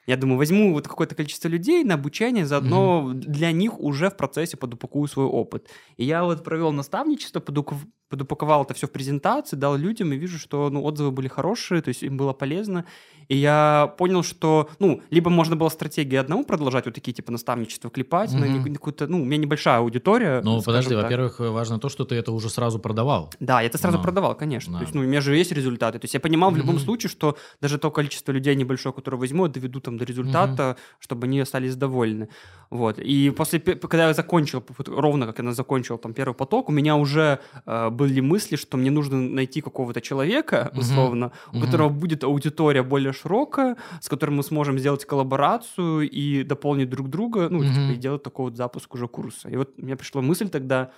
[0.07, 3.13] Я думаю, возьму вот какое-то количество людей на обучение, заодно mm-hmm.
[3.13, 5.69] для них уже в процессе подупакую свой опыт.
[5.97, 10.69] И я вот провел наставничество, подупаковал это все в презентации, дал людям, и вижу, что
[10.69, 12.85] ну, отзывы были хорошие, то есть им было полезно.
[13.27, 17.89] И я понял, что, ну, либо можно было стратегии одному продолжать, вот такие типа наставничества
[17.89, 18.69] клепать, mm-hmm.
[18.69, 20.41] на какую-то, ну, у меня небольшая аудитория.
[20.43, 21.03] Ну, подожди, так.
[21.03, 23.31] во-первых, важно то, что ты это уже сразу продавал.
[23.39, 24.03] Да, я это сразу Но.
[24.03, 24.73] продавал, конечно.
[24.73, 24.79] Да.
[24.79, 25.99] То есть, ну, у меня же есть результаты.
[25.99, 26.53] То есть я понимал mm-hmm.
[26.53, 30.63] в любом случае, что даже то количество людей небольшое, которое возьму, доведу там до результата,
[30.63, 30.95] mm-hmm.
[30.99, 32.29] чтобы они остались довольны.
[32.69, 32.99] Вот.
[32.99, 37.39] И после, когда я закончил, ровно как я закончил там первый поток, у меня уже
[37.65, 41.57] э, были мысли, что мне нужно найти какого-то человека, условно, mm-hmm.
[41.57, 47.09] у которого будет аудитория более широкая, с которым мы сможем сделать коллаборацию и дополнить друг
[47.09, 47.73] друга, ну, mm-hmm.
[47.73, 49.49] типа, и делать такой вот запуск уже курса.
[49.49, 50.91] И вот мне пришла мысль тогда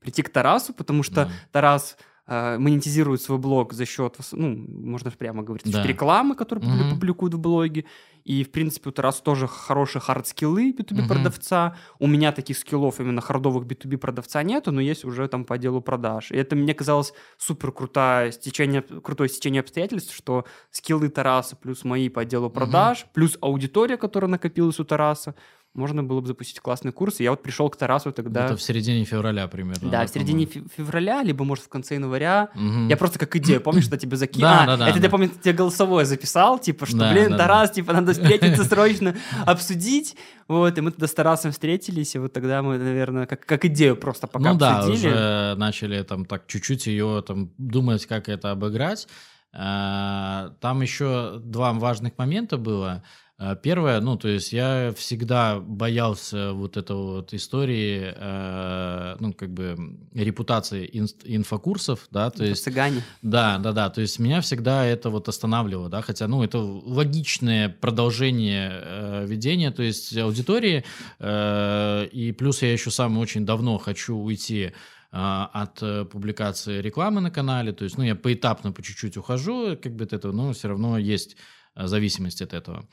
[0.00, 1.52] прийти к Тарасу, потому что mm-hmm.
[1.52, 1.96] Тарас
[2.30, 5.84] э, монетизирует свой блог за счет, ну, можно прямо говорить, да.
[5.84, 6.90] рекламы, которую mm-hmm.
[6.90, 7.84] публикуют в блоге.
[8.24, 11.74] И, в принципе, у Тараса тоже хорошие хард-скиллы B2B продавца.
[11.74, 11.96] Mm-hmm.
[11.98, 15.80] У меня таких скиллов именно хардовых B2B продавца нету, но есть уже там по делу
[15.80, 16.30] продаж.
[16.30, 22.08] И это мне казалось супер крутое стечение, крутое стечение обстоятельств, что скиллы Тараса плюс мои
[22.08, 23.12] по делу продаж, mm-hmm.
[23.14, 25.34] плюс аудитория, которая накопилась у Тараса,
[25.72, 27.20] можно было бы запустить классный курс.
[27.20, 28.46] И я вот пришел к Тарасу тогда...
[28.46, 29.88] Это в середине февраля примерно.
[29.88, 32.50] Да, в середине февраля, либо, может, в конце января.
[32.54, 32.88] Угу.
[32.88, 34.50] Я просто как идею, помнишь, что тебе закинул?
[34.50, 34.88] Да, а, да, да.
[34.88, 35.04] Это, да.
[35.04, 37.74] я помню, тебе голосовое записал, типа, что, да, блин, да, Тарас, да.
[37.76, 39.14] типа, надо встретиться срочно,
[39.46, 40.16] обсудить.
[40.48, 43.96] Вот, и мы тогда с Тарасом встретились, и вот тогда мы, наверное, как, как идею
[43.96, 49.06] просто пока Ну да, уже начали там так чуть-чуть ее там думать, как это обыграть.
[49.52, 53.04] А, там еще два важных момента было.
[53.42, 59.50] А, первое, ну, то есть я всегда боялся вот этого вот истории, э, ну, как
[59.50, 62.62] бы репутации инф- инфокурсов, да, то есть...
[62.62, 63.02] Цыгане.
[63.22, 67.70] Да, да, да, то есть меня всегда это вот останавливало, да, хотя, ну, это логичное
[67.70, 70.84] продолжение э, ведения, то есть аудитории,
[71.18, 74.72] э, и плюс я еще сам очень давно хочу уйти
[75.12, 80.04] от публикации рекламы на канале, то есть, ну, я поэтапно, по чуть-чуть ухожу, как бы
[80.04, 81.36] от этого, но все равно есть
[81.74, 82.86] зависимость от этого.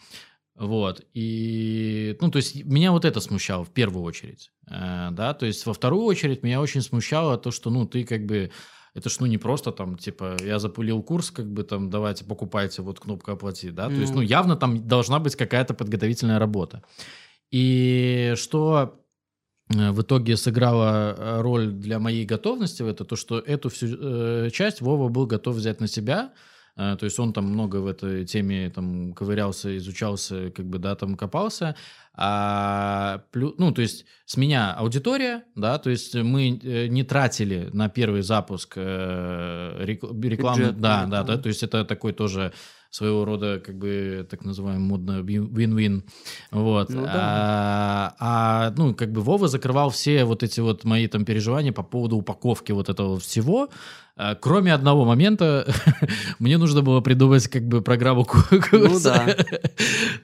[0.57, 5.45] Вот, и, ну, то есть меня вот это смущало в первую очередь, э, да, то
[5.45, 8.49] есть во вторую очередь меня очень смущало то, что, ну, ты как бы,
[8.95, 12.81] это ж, ну, не просто там, типа, я запулил курс, как бы там, давайте покупайте,
[12.81, 13.93] вот кнопка оплати, да, mm.
[13.93, 16.81] то есть, ну, явно там должна быть какая-то подготовительная работа.
[17.51, 18.99] И что
[19.69, 23.95] э, в итоге сыграла э, роль для моей готовности в это, то, что эту всю
[23.95, 26.33] э, часть Вова был готов взять на себя,
[26.77, 31.15] то есть он там много в этой теме там ковырялся, изучался, как бы, да, там
[31.15, 31.75] копался.
[32.13, 37.89] А, ну, то есть с меня аудитория, да, то есть мы э, не тратили на
[37.89, 42.53] первый запуск э, рекламу, да, да, да, то есть это такой тоже
[42.89, 46.03] своего рода, как бы, так называемый модно win-win.
[46.51, 46.89] Вот.
[46.89, 47.11] Ну, да.
[47.13, 51.83] а, а, ну, как бы Вова закрывал все вот эти вот мои там переживания по
[51.83, 53.69] поводу упаковки вот этого всего,
[54.19, 55.71] а, кроме одного момента,
[56.39, 58.67] мне нужно было придумать как бы программу курса.
[58.71, 59.35] Ну да.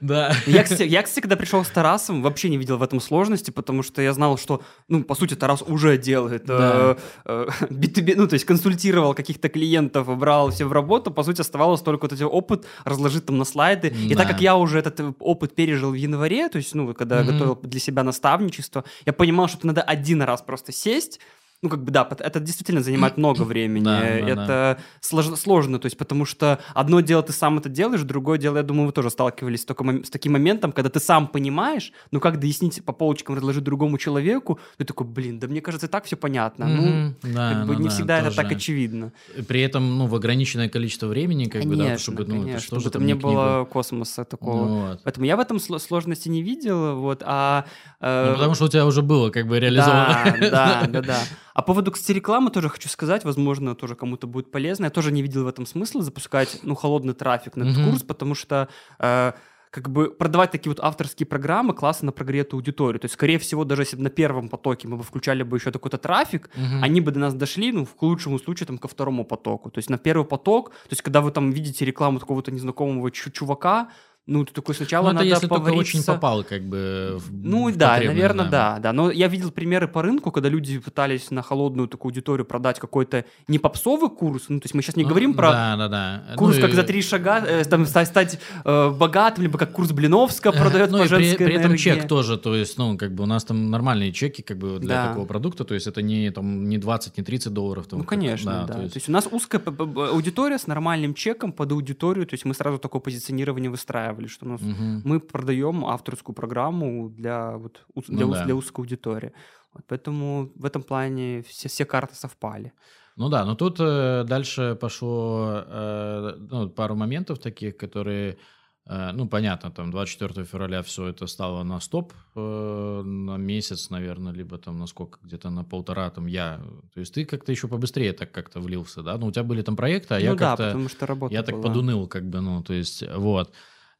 [0.00, 0.36] да.
[0.46, 3.84] Я, кстати, я, кстати, когда пришел с Тарасом, вообще не видел в этом сложности, потому
[3.84, 6.96] что я знал, что, ну, по сути, Тарас уже делает да.
[6.96, 11.42] э, э, B2B, ну, то есть консультировал каких-то клиентов, брал все в работу, по сути,
[11.42, 12.53] оставалось только вот этот опыт
[12.84, 13.90] разложить там на слайды.
[13.90, 13.96] Да.
[13.96, 17.32] И так как я уже этот опыт пережил в январе, то есть, ну, когда mm-hmm.
[17.32, 21.20] готовил для себя наставничество, я понимал, что надо один раз просто сесть,
[21.64, 23.84] ну, как бы, да, это действительно занимает много времени.
[23.84, 24.78] Да, это да.
[25.00, 28.62] Сложно, сложно, то есть, потому что одно дело ты сам это делаешь, другое дело, я
[28.62, 32.38] думаю, вы тоже сталкивались с, только, с таким моментом, когда ты сам понимаешь, ну, как
[32.38, 36.64] дояснить по полочкам, разложить другому человеку, ты такой, блин, да мне кажется, так все понятно.
[36.64, 37.14] Mm-hmm.
[37.22, 38.28] Ну, да, как бы ну, не да, всегда тоже.
[38.28, 39.12] это так очевидно.
[39.48, 42.90] При этом, ну, в ограниченное количество времени, как конечно, бы, да, чтобы, ну, конечно, это
[42.90, 44.68] чтобы не было космоса такого.
[44.68, 45.00] Ну, вот.
[45.02, 47.64] Поэтому я в этом сложности не видел, вот, а...
[48.00, 48.26] Э...
[48.28, 50.36] Ну, потому что у тебя уже было, как бы, реализовано.
[50.40, 51.18] Да, да, да, да.
[51.54, 54.84] А по поводу, кстати, рекламы тоже хочу сказать, возможно, тоже кому-то будет полезно.
[54.84, 57.90] Я тоже не видел в этом смысла запускать, ну, холодный трафик на этот mm-hmm.
[57.90, 58.68] курс, потому что...
[58.98, 59.32] Э,
[59.70, 63.00] как бы продавать такие вот авторские программы классно на прогретую аудиторию.
[63.00, 65.72] То есть, скорее всего, даже если бы на первом потоке мы бы включали бы еще
[65.72, 66.80] какой-то трафик, угу.
[66.80, 69.70] они бы до нас дошли, ну, в лучшем случае, там, ко второму потоку.
[69.70, 73.88] То есть на первый поток, то есть когда вы там видите рекламу какого-то незнакомого чувака,
[74.26, 77.70] ну, ты такой сначала ну, это надо если только очень попал, как бы, в Ну,
[77.74, 78.78] да, наверное, да.
[78.78, 78.92] да.
[78.94, 83.26] Но я видел примеры по рынку, когда люди пытались на холодную такую аудиторию продать какой-то
[83.48, 86.36] не попсовый курс, ну, то есть мы сейчас не ну, говорим про да, да, да.
[86.36, 86.72] курс, ну, как и...
[86.72, 91.00] за три шага, э, там, стать, стать э, богатым, либо как курс Блиновского продает ну,
[91.00, 93.70] по женской при, при этом чек тоже, то есть, ну, как бы у нас там
[93.70, 95.08] нормальные чеки, как бы, для да.
[95.08, 97.86] такого продукта, то есть это не, там, не 20, не 30 долларов.
[97.88, 98.64] Там, ну, конечно, да.
[98.64, 98.72] да.
[98.72, 98.94] То, есть...
[98.94, 102.78] то есть у нас узкая аудитория с нормальным чеком под аудиторию, то есть мы сразу
[102.78, 103.70] такое позиционирование
[104.14, 108.44] выстраивали, что у нас угу мы продаем авторскую программу для, вот, для, ну, да.
[108.44, 109.32] для узкой аудитории.
[109.72, 112.72] Вот поэтому в этом плане все, все карты совпали.
[113.16, 118.38] Ну да, но тут э, дальше пошло э, ну, пару моментов таких, которые,
[118.86, 124.32] э, ну понятно, там 24 февраля все это стало на стоп э, на месяц, наверное,
[124.32, 126.60] либо там на сколько, где-то на полтора, там я,
[126.92, 129.76] то есть ты как-то еще побыстрее так как-то влился, да, ну у тебя были там
[129.76, 131.52] проекты, а ну, я да, как-то, потому что работа я была.
[131.52, 133.52] так подуныл, как бы, ну то есть вот.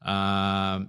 [0.05, 0.87] А,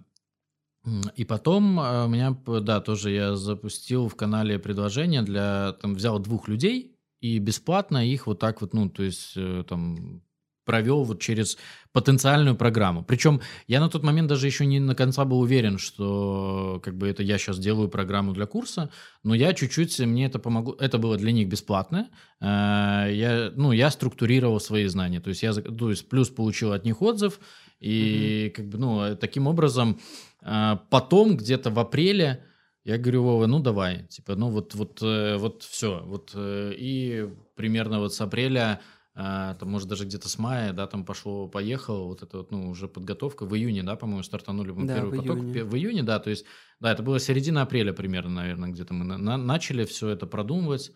[1.16, 6.20] и потом а, у меня, да, тоже я запустил в канале предложение для, там, взял
[6.20, 10.22] двух людей и бесплатно их вот так вот, ну, то есть э, там
[10.66, 11.58] провел вот через
[11.94, 13.04] потенциальную программу.
[13.04, 17.08] Причем я на тот момент даже еще не на конца был уверен, что как бы
[17.08, 18.90] это я сейчас делаю программу для курса,
[19.24, 22.10] но я чуть-чуть, мне это помогло, это было для них бесплатно,
[22.42, 26.84] а, я, ну, я структурировал свои знания, то есть я, то есть плюс получил от
[26.84, 27.40] них отзыв,
[27.80, 28.56] и угу.
[28.56, 30.00] как бы, ну, таким образом
[30.42, 32.44] а, потом где-то в апреле
[32.86, 37.28] я говорю, Вова, ну давай, типа, ну вот, вот, э, вот все, вот э, и
[37.56, 38.80] примерно вот с апреля,
[39.18, 42.70] а, там, может, даже где-то с мая, да, там пошло, поехало, вот это вот, ну,
[42.70, 45.64] уже подготовка, в июне, да, по-моему, стартанули мы да, первый в поток, июне.
[45.64, 46.46] в июне, да, то есть,
[46.82, 50.92] да, это было середина апреля примерно, наверное, где-то мы на- начали все это продумывать,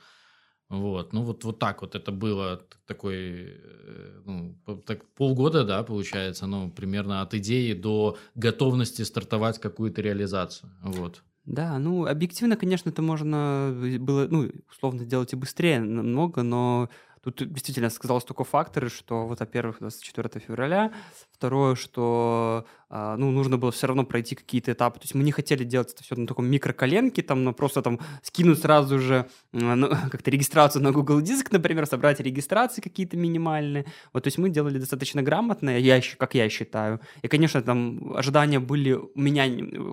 [0.67, 6.45] вот, ну вот, вот так вот это было такой, э, ну, так полгода, да, получается,
[6.45, 11.23] ну, примерно от идеи до готовности стартовать какую-то реализацию, вот.
[11.45, 16.89] Да, ну, объективно, конечно, это можно было, ну, условно, сделать и быстрее намного, но
[17.21, 20.91] тут действительно сказалось только факторы, что вот, во-первых, 24 февраля,
[21.39, 24.99] второе, что а, ну, нужно было все равно пройти какие-то этапы.
[24.99, 27.99] То есть мы не хотели делать это все на таком микроколенке, там, но просто там
[28.23, 33.85] скинуть сразу же ну, как-то регистрацию на Google Диск, например, собрать регистрации какие-то минимальные.
[34.11, 36.99] Вот, то есть мы делали достаточно грамотно, я, как я считаю.
[37.21, 39.45] И, конечно, там ожидания были у меня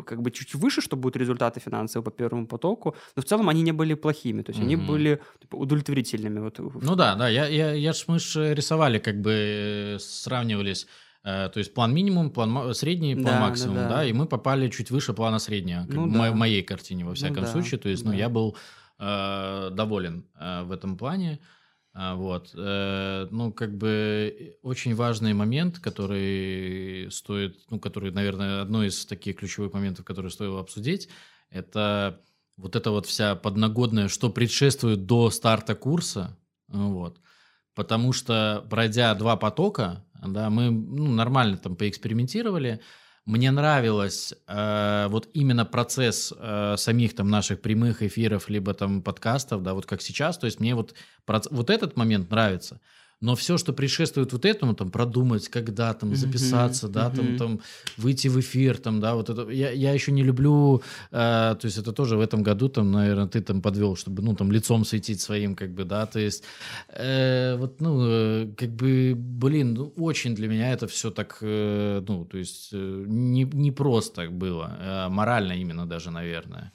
[0.02, 3.62] как бы чуть выше, что будут результаты финансовые по первому потоку, но в целом они
[3.62, 4.64] не были плохими, то есть mm-hmm.
[4.64, 6.40] они были типа, удовлетворительными.
[6.40, 6.58] Вот.
[6.58, 11.05] Ну да, да, я, я, я ж, мы же рисовали, как бы э, сравнивались Э,
[11.26, 13.96] то есть план минимум, план средний, план да, максимум, да, да.
[13.96, 16.30] да, и мы попали чуть выше плана среднего, ну, да.
[16.30, 17.80] в моей картине во ну всяком ну, случае.
[17.80, 18.16] То есть, ну, да.
[18.16, 18.56] я был
[19.00, 21.40] э, доволен э, в этом плане.
[21.94, 28.84] Э, вот, э, ну, как бы очень важный момент, который стоит, ну, который, наверное, одно
[28.84, 31.08] из таких ключевых моментов, которые стоило обсудить,
[31.50, 32.20] это
[32.56, 37.18] вот эта вот вся подногодная, что предшествует до старта курса, вот.
[37.76, 42.80] Потому что, пройдя два потока, да, мы ну, нормально там поэкспериментировали.
[43.26, 49.62] Мне нравилось э, вот именно процесс э, самих там наших прямых эфиров либо там подкастов,
[49.62, 50.38] да, вот как сейчас.
[50.38, 50.94] То есть мне вот,
[51.26, 52.80] вот этот момент нравится.
[53.20, 57.16] Но все, что предшествует вот этому, там, продумать, когда там записаться, mm-hmm, да, mm-hmm.
[57.16, 57.60] там, там,
[57.96, 61.78] выйти в эфир, там, да, вот это, я, я еще не люблю, э, то есть
[61.78, 65.20] это тоже в этом году, там, наверное, ты там подвел, чтобы, ну, там, лицом светить
[65.20, 66.44] своим, как бы, да, то есть,
[66.88, 72.02] э, вот, ну, э, как бы, блин, ну, очень для меня это все так, э,
[72.06, 76.70] ну, то есть, э, не, не просто было, э, морально именно даже, наверное.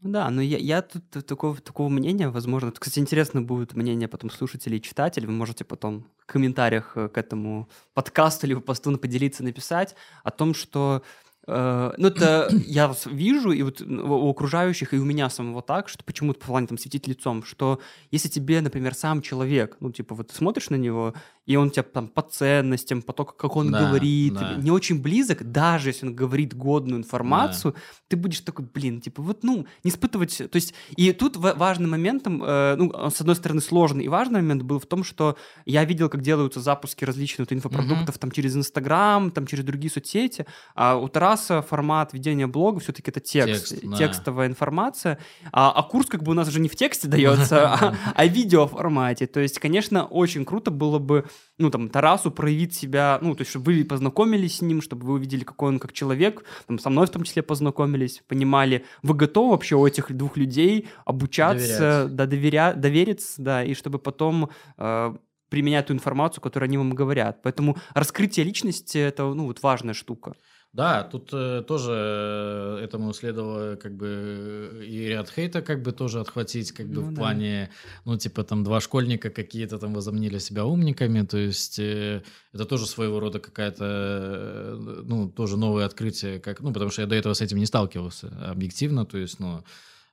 [0.00, 4.78] Да, но я, я тут такого, такого мнения, возможно, кстати, интересно будет мнение потом слушателей
[4.78, 9.96] и читателей, вы можете потом в комментариях э, к этому подкасту или посту поделиться, написать
[10.22, 11.02] о том, что
[11.48, 16.40] ну, это я вижу и вот у окружающих, и у меня самого так, что почему-то
[16.40, 17.80] по плане там светить лицом, что
[18.10, 21.14] если тебе, например, сам человек, ну, типа, вот ты смотришь на него,
[21.46, 24.56] и он тебя там по ценностям, по то, как он да, говорит, да.
[24.56, 27.80] не очень близок, даже если он говорит годную информацию, да.
[28.08, 30.36] ты будешь такой, блин, типа, вот, ну, не испытывать...
[30.36, 34.62] То есть, и тут важным моментом, э, ну, с одной стороны, сложный и важный момент
[34.64, 38.20] был в том, что я видел, как делаются запуски различных вот, инфопродуктов угу.
[38.20, 40.44] там через Инстаграм, там через другие соцсети,
[40.74, 43.96] а у Тараса Тараса формат ведения блога все-таки это текст, текст да.
[43.96, 45.18] текстовая информация,
[45.52, 48.30] а, а курс как бы у нас уже не в тексте дается, а, а в
[48.30, 49.26] видеоформате.
[49.26, 51.26] То есть, конечно, очень круто было бы,
[51.58, 55.14] ну, там, Тарасу проявить себя, ну, то есть, чтобы вы познакомились с ним, чтобы вы
[55.14, 59.52] увидели, какой он как человек, там, со мной в том числе познакомились, понимали, вы готовы
[59.52, 62.16] вообще у этих двух людей обучаться, доверять.
[62.16, 65.14] да, доверя, довериться, да, и чтобы потом э,
[65.48, 67.42] применять ту информацию, которую они вам говорят.
[67.42, 70.34] Поэтому раскрытие личности– это ну, вот важная штука.
[70.74, 76.20] Да, тут э, тоже э, этому следовало как бы и ряд хейта как бы тоже
[76.20, 77.16] отхватить, как бы ну, в да.
[77.16, 77.70] плане,
[78.04, 82.86] ну типа там два школьника какие-то там возомнили себя умниками, то есть э, это тоже
[82.86, 87.32] своего рода какая-то, э, ну тоже новое открытие, как, ну потому что я до этого
[87.32, 89.64] с этим не сталкивался объективно, то есть, ну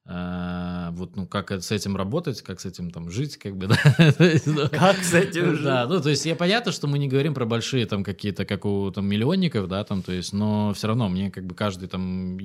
[0.07, 3.77] а, вот, ну, как с этим работать, как с этим там жить, как бы, да.
[4.45, 5.65] Ну, как с этим жить?
[5.65, 8.65] Да, ну, то есть, я понятно, что мы не говорим про большие там какие-то, как
[8.65, 12.37] у там миллионников, да, там, то есть, но все равно мне как бы каждый там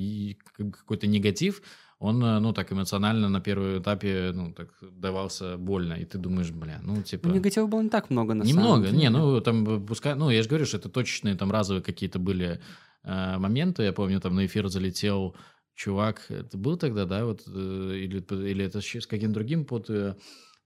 [0.56, 1.60] какой-то негатив,
[1.98, 6.50] он, э, ну, так эмоционально на первом этапе, ну, так давался больно, и ты думаешь,
[6.50, 7.28] бля, ну, типа...
[7.28, 8.96] Ну, негатива было не так много, на Немного, самом деле.
[8.96, 12.58] не, ну, там, пускай, ну, я же говорю, что это точечные, там, разовые какие-то были
[13.04, 15.36] э, моменты, я помню, там, на эфир залетел
[15.74, 20.16] чувак, это был тогда, да, вот, э, или, или это с каким-то другим путаю,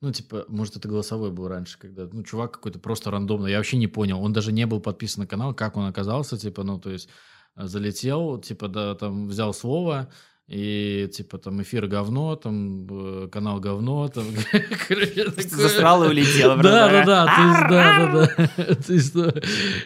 [0.01, 3.77] ну, типа, может, это голосовой был раньше, когда, ну, чувак какой-то просто рандомно, я вообще
[3.77, 6.91] не понял, он даже не был подписан на канал, как он оказался, типа, ну, то
[6.91, 7.09] есть,
[7.57, 10.11] э, залетел, типа, да, там, взял слово,
[10.47, 14.27] и типа там эфир говно, там э, канал говно, там
[15.39, 16.57] засрал и улетел.
[16.59, 19.33] Да, да, да, то есть да,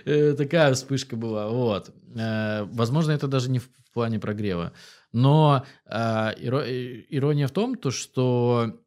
[0.04, 1.92] да, да, такая вспышка была, вот.
[2.72, 4.72] Возможно, это даже не в плане прогрева.
[5.12, 8.80] Но иро- ирония в том, то, что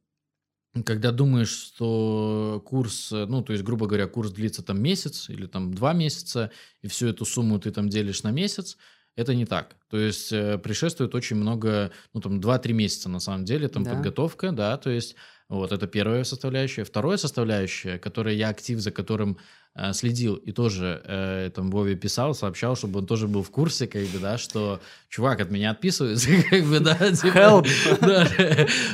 [0.85, 5.73] когда думаешь, что курс, ну, то есть, грубо говоря, курс длится там месяц или там
[5.73, 6.51] два месяца,
[6.81, 8.77] и всю эту сумму ты там делишь на месяц,
[9.17, 9.75] это не так.
[9.89, 13.93] То есть э, предшествует очень много, ну там 2-3 месяца на самом деле, там да.
[13.93, 15.15] подготовка, да, то есть
[15.49, 16.85] вот это первая составляющая.
[16.85, 19.60] Вторая составляющая, которая я актив, за которым Э,
[19.93, 24.03] следил и тоже э, там Вове писал, сообщал, чтобы он тоже был в курсе, как
[24.03, 27.63] бы, да, что чувак от меня отписывается, как бы, да, типа,
[28.01, 28.27] да.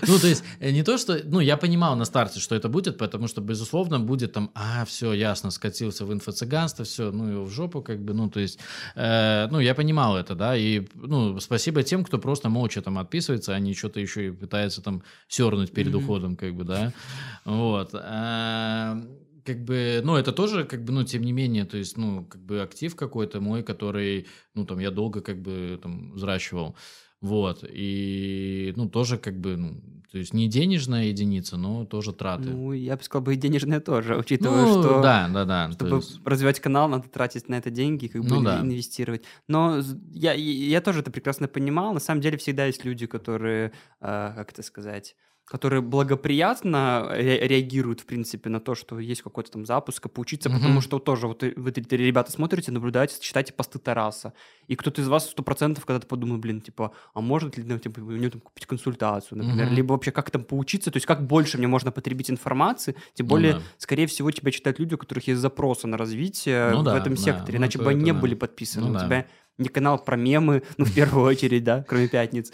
[0.08, 2.98] Ну, то есть, э, не то, что, ну, я понимал на старте, что это будет,
[2.98, 7.52] потому что, безусловно, будет там, а, все, ясно, скатился в инфо-цыганство, все, ну, его в
[7.52, 8.60] жопу, как бы, ну, то есть,
[8.96, 13.56] э, ну, я понимал это, да, и, ну, спасибо тем, кто просто молча там отписывается,
[13.56, 16.04] они что-то еще и пытаются там сернуть перед mm-hmm.
[16.04, 16.94] уходом, как бы, да,
[17.46, 17.90] вот.
[17.94, 19.02] Э,
[19.48, 22.41] как бы, ну, это тоже, как бы, ну, тем не менее, то есть, ну, как
[22.41, 26.76] бы актив какой-то мой, который, ну, там, я долго, как бы, там, взращивал.
[27.22, 29.82] Вот, и, ну, тоже, как бы, ну,
[30.12, 32.50] то есть не денежная единица, но тоже траты.
[32.50, 35.02] Ну, я бы сказал, бы и денежная тоже, учитывая, ну, что...
[35.02, 35.72] да, да, да.
[35.72, 36.20] Чтобы есть...
[36.26, 38.60] развивать канал, надо тратить на это деньги, как бы ну, да.
[38.60, 39.24] инвестировать.
[39.48, 39.82] Но
[40.12, 41.93] я, я тоже это прекрасно понимал.
[41.93, 43.72] На самом деле всегда есть люди, которые,
[44.02, 45.16] э, как это сказать
[45.48, 50.50] которые благоприятно ре- реагируют, в принципе, на то, что есть какой-то там запуск, и поучиться,
[50.50, 50.54] mm-hmm.
[50.58, 54.34] потому что тоже вот вы ребята смотрите, наблюдаете, читаете посты Тараса,
[54.68, 58.02] и кто-то из вас сто процентов когда-то подумает, блин, типа, а может ли ну, типа,
[58.02, 59.76] у него там купить консультацию, например, mm-hmm.
[59.76, 63.54] либо вообще как там поучиться, то есть как больше мне можно потребить информации, тем более,
[63.54, 63.66] ну, да.
[63.78, 67.16] скорее всего, тебя читают люди, у которых есть запросы на развитие ну, в да, этом
[67.16, 67.22] да.
[67.22, 68.20] секторе, ну, иначе бы они не да.
[68.20, 69.28] были подписаны, ну, у тебя
[69.58, 72.51] не канал про мемы, ну, в первую очередь, да, кроме пятниц.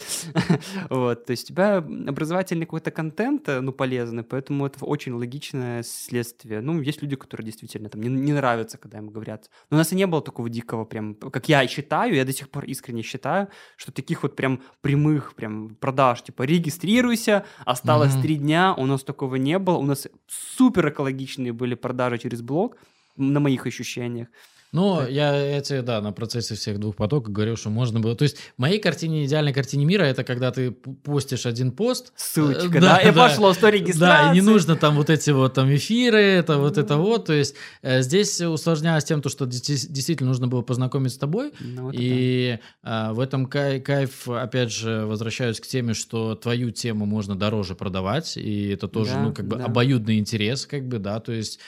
[0.89, 5.83] вот, то есть у тебя образовательный какой-то контент, э, ну, полезный, поэтому это очень логичное
[5.83, 6.61] следствие.
[6.61, 9.49] Ну, есть люди, которые действительно там не, не нравятся, когда им говорят.
[9.69, 12.49] Но у нас и не было такого дикого прям, как я считаю, я до сих
[12.49, 18.73] пор искренне считаю, что таких вот прям прямых прям продаж, типа, регистрируйся, осталось три дня,
[18.77, 22.77] у нас такого не было, у нас супер экологичные были продажи через блог,
[23.15, 24.27] на моих ощущениях.
[24.73, 25.07] Да.
[25.07, 28.15] я, я тебе, да, на процессе всех двух потоков говорил, что можно было...
[28.15, 32.11] То есть в моей картине, идеальной картине мира, это когда ты постишь один пост...
[32.15, 34.27] Ссылочка, да, да, и да, пошло 100 регистраций.
[34.27, 37.25] Да, и не нужно там вот эти вот там эфиры, это вот это вот.
[37.25, 41.53] То есть э, здесь усложнялось тем, то, что действительно нужно было познакомиться с тобой.
[41.59, 43.11] Ну, вот и да.
[43.11, 47.75] э, в этом кай кайф, опять же, возвращаюсь к теме, что твою тему можно дороже
[47.75, 49.65] продавать, и это тоже, да, ну, как бы да.
[49.65, 51.59] обоюдный интерес, как бы, да, то есть...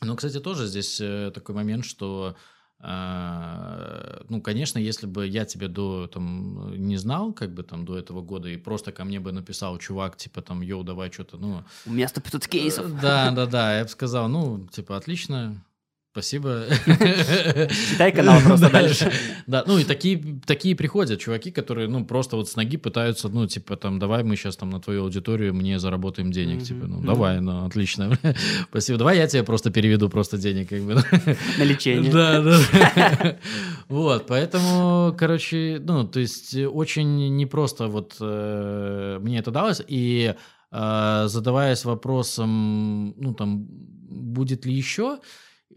[0.00, 2.36] Э, ну, кстати, тоже здесь э, такой момент, что
[2.80, 7.98] а, ну, конечно, если бы я тебя до там не знал, как бы там до
[7.98, 11.64] этого года, и просто ко мне бы написал чувак, типа там, йоу, давай что-то, ну...
[11.86, 13.00] У меня 100 кейсов.
[13.00, 15.60] Да, да, да, я бы сказал, ну, типа, отлично,
[16.18, 16.64] Спасибо.
[17.92, 19.12] Читай канал просто дальше.
[19.46, 23.46] Да, ну и такие, такие приходят чуваки, которые, ну, просто вот с ноги пытаются, ну,
[23.46, 27.40] типа, там, давай мы сейчас там на твою аудиторию мне заработаем денег, типа, ну, давай,
[27.40, 28.18] ну, отлично.
[28.68, 28.98] Спасибо.
[28.98, 30.94] Давай я тебе просто переведу просто денег, как бы.
[31.58, 32.10] На лечение.
[32.10, 33.36] Да, да.
[33.88, 40.34] Вот, поэтому, короче, ну, то есть очень непросто вот э, мне это далось, и
[40.72, 43.68] э, задаваясь вопросом, ну, там,
[44.10, 45.18] будет ли еще,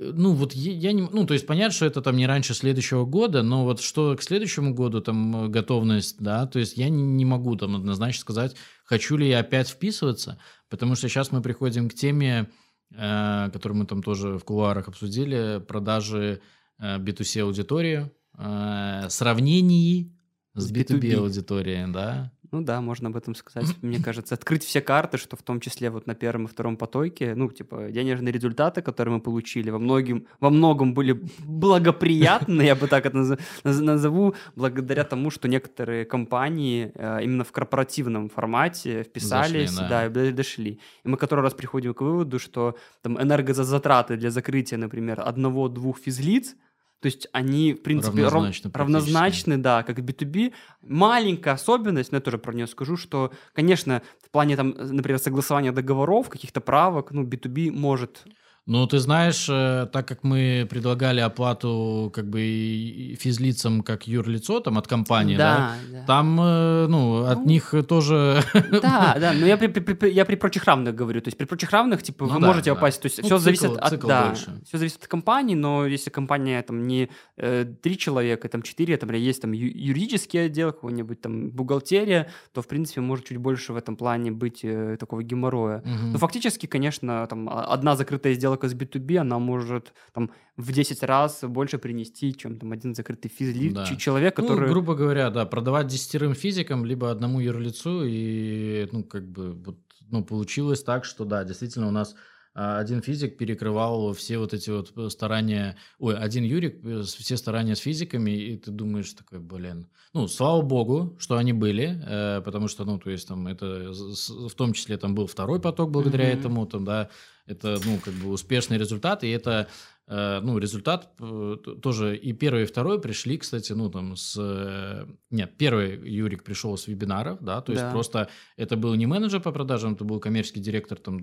[0.02, 1.02] ну, вот я не...
[1.02, 4.24] Ну, то есть понятно, что это там не раньше следующего года, но вот что к
[4.24, 8.56] следующему году там э, готовность, да, то есть я не, не могу там однозначно сказать,
[8.84, 10.40] хочу ли я опять вписываться,
[10.70, 12.50] потому что сейчас мы приходим к теме,
[12.96, 16.42] э, которую мы там тоже в кулуарах обсудили, продажи
[16.80, 20.18] э, B2C аудитории, э, сравнении
[20.56, 22.32] с B2B, B2B аудиторией, да.
[22.52, 23.76] Ну да, можно об этом сказать.
[23.82, 27.34] Мне кажется, открыть все карты, что в том числе вот на первом и втором потоке,
[27.34, 32.88] ну, типа, денежные результаты, которые мы получили, во, многим, во многом были благоприятны, я бы
[32.88, 40.08] так это назову, благодаря тому, что некоторые компании э, именно в корпоративном формате вписались, да,
[40.08, 40.80] и дошли.
[41.06, 46.56] И мы который раз приходим к выводу, что там энергозатраты для закрытия, например, одного-двух физлиц–
[47.02, 48.76] то есть они, в принципе, равнозначны, рав...
[48.76, 50.54] равнозначны да, как B2B.
[50.84, 55.72] Маленькая особенность, но я тоже про нее скажу, что, конечно, в плане, там, например, согласования
[55.72, 58.24] договоров, каких-то правок, ну, B2B может
[58.68, 64.78] ну, ты знаешь, э, так как мы предлагали оплату как бы физлицам как юрлицо там
[64.78, 66.06] от компании, да, да, да.
[66.06, 68.44] там, э, ну, от ну, них тоже...
[68.72, 71.72] Да, да, но я при, при, я при прочих равных говорю, то есть при прочих
[71.72, 72.76] равных, типа, ну, вы да, можете да.
[72.76, 74.00] попасть, то есть ну, все цикл, зависит от...
[74.00, 74.62] Да, больше.
[74.66, 79.12] все зависит от компании, но если компания там не э, три человека, там четыре, там
[79.12, 83.98] есть там юридический отдел, какой-нибудь там бухгалтерия, то, в принципе, может чуть больше в этом
[83.98, 85.80] плане быть э, такого геморроя.
[85.80, 86.12] Угу.
[86.14, 91.04] Но фактически, конечно, там одна закрытая сделка сделка с B2B, она может там в 10
[91.04, 93.86] раз больше принести, чем там один закрытый физлит, да.
[93.96, 94.68] человек, ну, который...
[94.68, 99.78] Ну, грубо говоря, да, продавать десятерым физикам, либо одному юрлицу, и, ну, как бы, вот,
[100.12, 102.16] ну, получилось так, что, да, действительно у нас
[102.54, 107.38] а один физик перекрывал все вот эти вот э, старания, ой, один Юрик, э, все
[107.38, 112.42] старания с физиками, и ты думаешь такой, блин, ну, слава богу, что они были, э,
[112.42, 116.30] потому что, ну, то есть там это, в том числе там был второй поток благодаря
[116.30, 116.40] mm-hmm.
[116.40, 117.10] этому, там, да,
[117.52, 119.68] это, ну, как бы успешный результат, и это
[120.08, 124.36] ну, результат э, тоже и первый, и второй пришли, кстати, ну, там, с...
[124.38, 127.92] Э, нет, первый Юрик пришел с вебинаров, да, то есть да.
[127.92, 128.28] просто
[128.58, 131.22] это был не менеджер по продажам, это был коммерческий директор там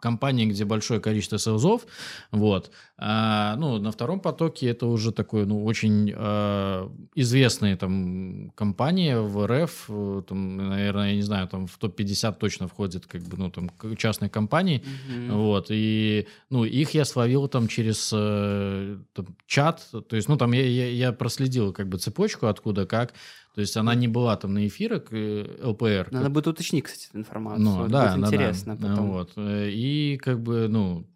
[0.00, 1.86] компании, где большое количество селзов,
[2.30, 2.70] вот.
[2.96, 9.46] А, ну, на втором потоке это уже такой, ну, очень э, известные там компании в
[9.46, 13.70] РФ, там, наверное, я не знаю, там в топ-50 точно входит, как бы, ну, там,
[13.96, 15.32] частные компании, mm-hmm.
[15.32, 20.36] вот, и, ну, их я словил проходило там через э, там, чат, то есть, ну,
[20.36, 23.12] там я, я, я проследил как бы цепочку откуда, как,
[23.54, 26.08] то есть она не была там на эфирах э, ЛПР.
[26.10, 26.32] Надо как...
[26.32, 27.64] будет уточнить, кстати, эту информацию.
[27.64, 28.88] Ну, Это да, будет да, интересно да.
[28.88, 29.10] Потом.
[29.10, 29.32] Вот.
[29.36, 31.06] Э, и как бы, ну,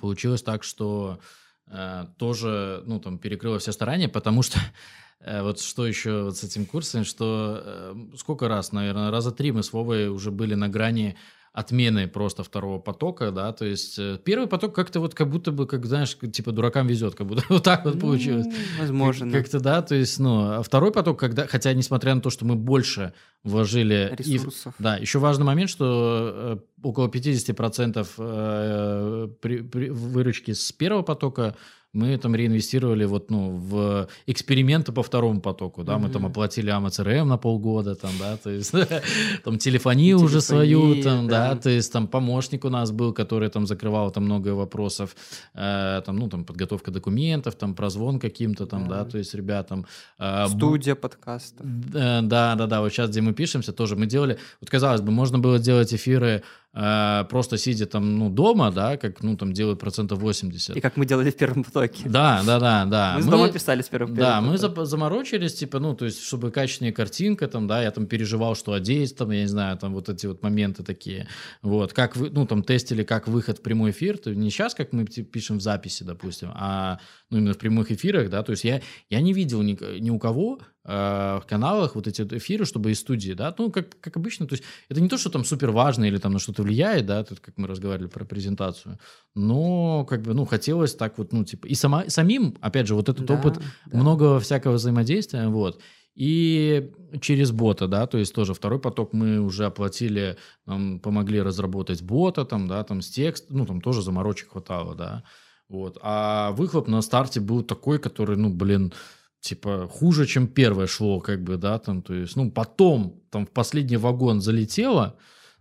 [0.00, 1.18] получилось так, что
[1.66, 4.58] э, тоже, ну, там, перекрыло все старания, потому что
[5.20, 9.52] э, вот что еще вот с этим курсом, что э, сколько раз, наверное, раза три
[9.52, 11.16] мы с Вовой уже были на грани
[11.52, 15.66] отмены просто второго потока, да, то есть э, первый поток как-то вот как будто бы,
[15.66, 18.46] как, знаешь, типа дуракам везет, как будто вот так вот ну, получилось.
[18.78, 19.30] Возможно.
[19.30, 22.54] Как-то, да, то есть, ну, а второй поток, когда, хотя, несмотря на то, что мы
[22.54, 23.12] больше
[23.44, 24.14] вложили...
[24.18, 24.74] Ресурсов.
[24.78, 31.02] И, да, еще важный момент, что э, около 50% э, при, при, выручки с первого
[31.02, 31.56] потока
[31.92, 35.98] мы там реинвестировали вот, ну, в эксперименты по второму потоку, да, mm-hmm.
[35.98, 38.72] мы там оплатили АМЦРМ на полгода, там, да, то есть
[39.44, 41.56] там телефонию уже свою, там, да.
[41.56, 45.16] то есть там помощник у нас был, который там закрывал там много вопросов,
[45.54, 49.86] э, там, ну, там, подготовка документов, там, прозвон каким-то там, да, то есть ребятам.
[50.18, 51.64] Э, Студия подкаста.
[51.64, 55.38] Да, да, да, вот сейчас, где мы пишемся, тоже мы делали, вот казалось бы, можно
[55.38, 56.42] было делать эфиры
[56.74, 60.76] э, просто сидя там, ну, дома, да, как, ну, там делают процентов 80.
[60.76, 62.08] И как мы делали в первом потоке.
[62.08, 63.14] Да, да, да, да.
[63.18, 66.50] Мы, мы дома писали с первого Да, мы за, заморочились, типа, ну, то есть, чтобы
[66.50, 70.08] качественная картинка, там, да, я там переживал, что одеть, там, я не знаю, там, вот
[70.08, 71.28] эти вот моменты такие.
[71.62, 74.92] Вот, как вы, ну, там, тестили, как выход в прямой эфир, то не сейчас, как
[74.92, 76.98] мы пишем в записи, допустим, а,
[77.30, 80.18] ну, именно в прямых эфирах, да, то есть я, я не видел ни, ни у
[80.18, 80.60] кого
[80.90, 84.54] Э, в каналах вот эти эфиры, чтобы из студии, да, ну, как, как обычно, то
[84.54, 87.40] есть это не то, что там супер важно или там на что-то влияет, да, тут,
[87.40, 88.98] как мы разговаривали про презентацию,
[89.34, 93.10] но, как бы, ну, хотелось так вот, ну, типа, и сама, самим, опять же, вот
[93.10, 93.98] этот да, опыт, да.
[93.98, 95.78] много всякого взаимодействия, вот,
[96.14, 102.00] и через бота, да, то есть тоже второй поток мы уже оплатили, нам помогли разработать
[102.00, 105.22] бота, там, да, там с текст, ну, там тоже заморочек хватало, да,
[105.68, 105.98] Вот.
[106.02, 108.92] А выхлоп на старте был такой, который, ну, блин,
[109.40, 113.50] типа хуже, чем первое шло, как бы, да, там, то есть, ну, потом там в
[113.50, 115.16] последний вагон залетело,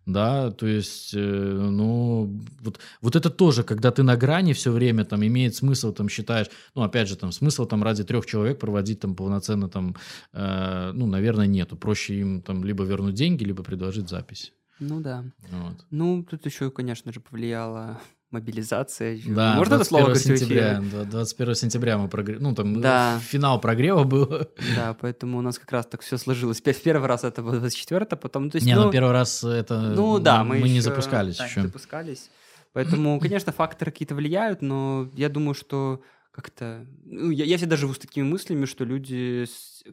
[0.05, 5.03] да, то есть, э, ну, вот, вот это тоже, когда ты на грани все время,
[5.03, 9.01] там, имеет смысл, там, считаешь, ну, опять же, там, смысл, там, ради трех человек проводить,
[9.01, 9.97] там, полноценно, там,
[10.32, 14.53] э, ну, наверное, нету, проще им, там, либо вернуть деньги, либо предложить запись.
[14.80, 15.26] Ну, да.
[15.51, 15.86] Вот.
[15.89, 17.99] Ну, тут еще, конечно же, повлияло
[18.32, 19.19] мобилизация.
[19.25, 22.39] Да, Можно это слово сентября, 21 сентября мы прогрев...
[22.39, 23.19] Ну, там да.
[23.23, 24.28] финал прогрева был.
[24.75, 26.61] Да, поэтому у нас как раз так все сложилось.
[26.61, 28.49] В первый раз это было 24 потом...
[28.49, 29.80] То есть, не, ну, ну, первый раз это...
[29.80, 31.61] Ну, да, мы, мы не запускались еще.
[31.61, 32.30] запускались.
[32.73, 36.01] Поэтому, конечно, факторы какие-то влияют, но я думаю, что
[36.38, 36.86] как-то...
[37.06, 39.46] Ну, я, я всегда живу с такими мыслями, что люди,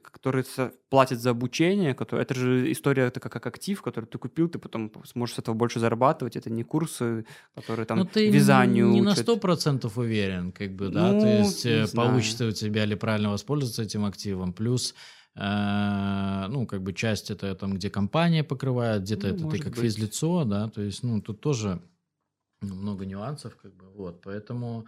[0.02, 0.44] которые
[0.90, 4.92] платят за обучение, которые, это же история такая, как актив, который ты купил, ты потом
[5.06, 6.36] сможешь с этого больше зарабатывать.
[6.36, 7.24] Это не курсы,
[7.54, 9.16] которые там Но ты вязанию не учат.
[9.16, 11.12] на сто процентов уверен, как бы, да?
[11.12, 14.52] Ну, То есть э, получится у тебя ли правильно воспользоваться этим активом.
[14.52, 14.94] Плюс
[15.36, 19.72] э, ну, как бы часть это там, где компания покрывает, где-то ну, это ты как
[19.72, 19.82] быть.
[19.82, 21.80] физлицо, да, то есть, ну, тут тоже
[22.60, 24.86] много нюансов, как бы, вот, поэтому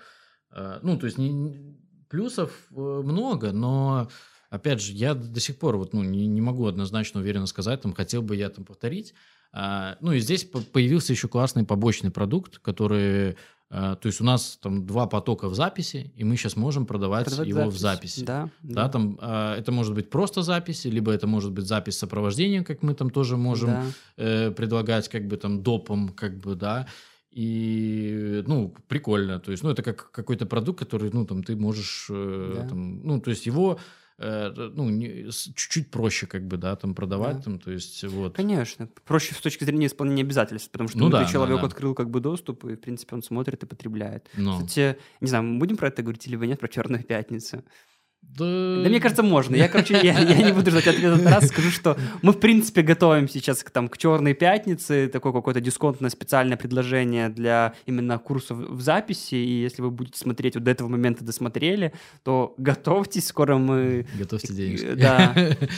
[0.83, 1.77] ну, то есть не,
[2.09, 4.09] плюсов э, много, но
[4.51, 7.93] опять же, я до сих пор вот, ну, не, не могу однозначно уверенно сказать, там,
[7.93, 9.15] хотел бы я там повторить.
[9.53, 13.37] А, ну, и здесь появился еще классный побочный продукт, который,
[13.71, 17.27] а, то есть у нас там два потока в записи, и мы сейчас можем продавать,
[17.27, 17.77] продавать его запись.
[17.77, 18.25] в записи.
[18.25, 18.75] Да, да.
[18.85, 22.65] да там а, это может быть просто записи, либо это может быть запись с сопровождением,
[22.65, 23.85] как мы там тоже можем да.
[24.17, 26.87] э, предлагать, как бы там допом, как бы, да.
[27.37, 29.39] И, ну, прикольно.
[29.39, 32.69] То есть, ну, это как какой-то продукт, который, ну, там, ты можешь, э, да.
[32.69, 33.79] там, ну, то есть его
[34.17, 37.43] э, ну, не, чуть-чуть проще, как бы, да, там продавать, да.
[37.43, 38.37] там, то есть, вот.
[38.37, 42.09] Конечно, проще с точки зрения исполнения обязательств, потому что ну, да, человек да, открыл как
[42.09, 44.31] бы доступ, и, в принципе, он смотрит и потребляет.
[44.39, 44.53] Но.
[44.53, 47.63] Кстати, не знаю, мы будем про это говорить или нет, про Черную пятницу?
[48.39, 48.83] Да...
[48.83, 49.57] да мне кажется, можно.
[49.57, 52.83] Я, короче, я, я не буду ждать ответа на раз, скажу, что мы, в принципе,
[52.83, 58.59] готовим сейчас к, там, к «Черной пятнице», такое какое-то дисконтное специальное предложение для именно курсов
[58.59, 61.93] в записи, и если вы будете смотреть вот до этого момента досмотрели,
[62.25, 64.07] то готовьтесь, скоро мы...
[64.19, 64.95] Готовьте денежки.
[64.95, 65.35] Да,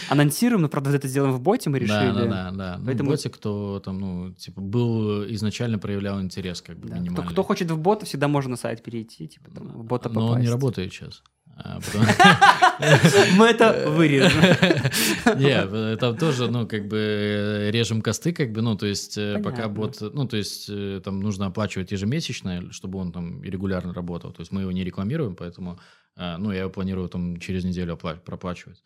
[0.08, 2.12] анонсируем, но, правда, это сделаем в боте, мы решили.
[2.12, 2.50] Да, да, да.
[2.50, 2.76] да.
[2.78, 3.10] Ну, Поэтому...
[3.10, 6.98] Ну, боте, кто там, ну, типа, был изначально проявлял интерес, как бы, да.
[7.12, 10.26] Кто, кто хочет в бота, всегда можно на сайт перейти, типа, там, в бота попасть.
[10.26, 11.22] Но он не работает сейчас.
[11.60, 11.80] А,
[13.36, 14.40] Мы это вырежем.
[15.38, 19.68] Не, там тоже, ну, как бы режем косты, как бы, ну, то есть э, пока
[19.68, 24.32] бот, ну, то есть э, там нужно оплачивать ежемесячно, чтобы он там регулярно работал.
[24.32, 25.80] То есть мы его не рекламируем, поэтому,
[26.16, 28.82] э, ну, я его планирую там через неделю проплачивать.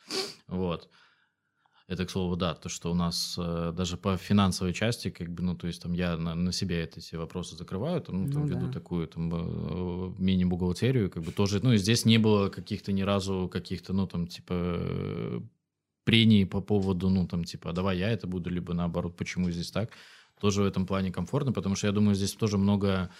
[0.48, 0.88] Вот.
[1.92, 5.42] Это, к слову, да, то, что у нас э, даже по финансовой части, как бы,
[5.42, 8.42] ну, то есть там я на, на себе эти все вопросы закрываю, там, ну, там,
[8.42, 8.72] ну, веду да.
[8.72, 13.46] такую там э, мини-бухгалтерию, как бы тоже, ну, и здесь не было каких-то ни разу
[13.52, 15.42] каких-то, ну, там, типа,
[16.04, 19.70] прений по поводу, ну, там, типа, «А давай я это буду, либо наоборот, почему здесь
[19.70, 19.90] так.
[20.40, 23.10] Тоже в этом плане комфортно, потому что я думаю, здесь тоже много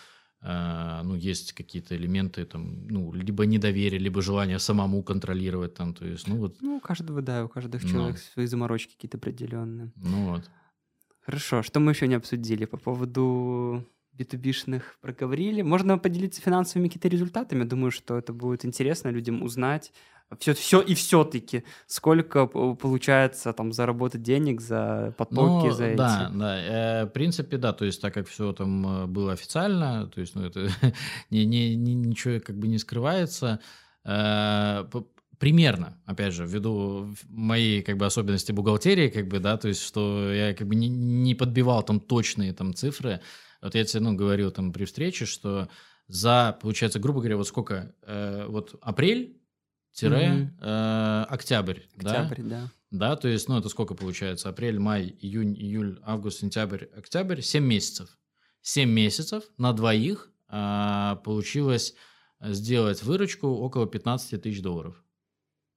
[0.43, 6.27] ну, есть какие-то элементы, там, ну, либо недоверие, либо желание самому контролировать, там, то есть,
[6.27, 6.57] ну, вот.
[6.61, 7.89] Ну, у каждого, да, у каждого ну.
[7.89, 9.93] человека свои заморочки какие-то определенные.
[9.97, 10.51] Ну, вот.
[11.25, 13.87] Хорошо, что мы еще не обсудили по поводу
[14.19, 15.63] B2B-шных проговорили.
[15.63, 17.65] Можно поделиться финансовыми какими-то результатами.
[17.65, 19.93] Думаю, что это будет интересно людям узнать,
[20.39, 25.97] все, все и все-таки сколько получается там заработать денег за потоки, ну, за эти.
[25.97, 30.07] Да, да, э, в принципе, да, то есть так как все там э, было официально,
[30.07, 30.69] то есть, ну, это
[31.31, 33.61] не, не, ничего как бы не скрывается,
[34.05, 34.85] э,
[35.39, 40.33] примерно, опять же, ввиду моей как бы особенности бухгалтерии, как бы, да, то есть, что
[40.33, 43.21] я как бы не, не подбивал там точные там цифры,
[43.61, 45.69] вот я тебе, ну, говорил там при встрече, что
[46.09, 49.42] за, получается, грубо говоря, вот сколько, э, вот апрель
[49.93, 52.61] тире э, октябрь, октябрь, да?
[52.63, 52.71] да.
[52.91, 54.51] Да, то есть, ну, это сколько получается?
[54.51, 58.19] Апрель, май, июнь, июль, август, сентябрь, октябрь, 7 месяцев.
[58.61, 61.95] 7 месяцев на двоих э, получилось
[62.41, 65.03] сделать выручку около 15 тысяч долларов.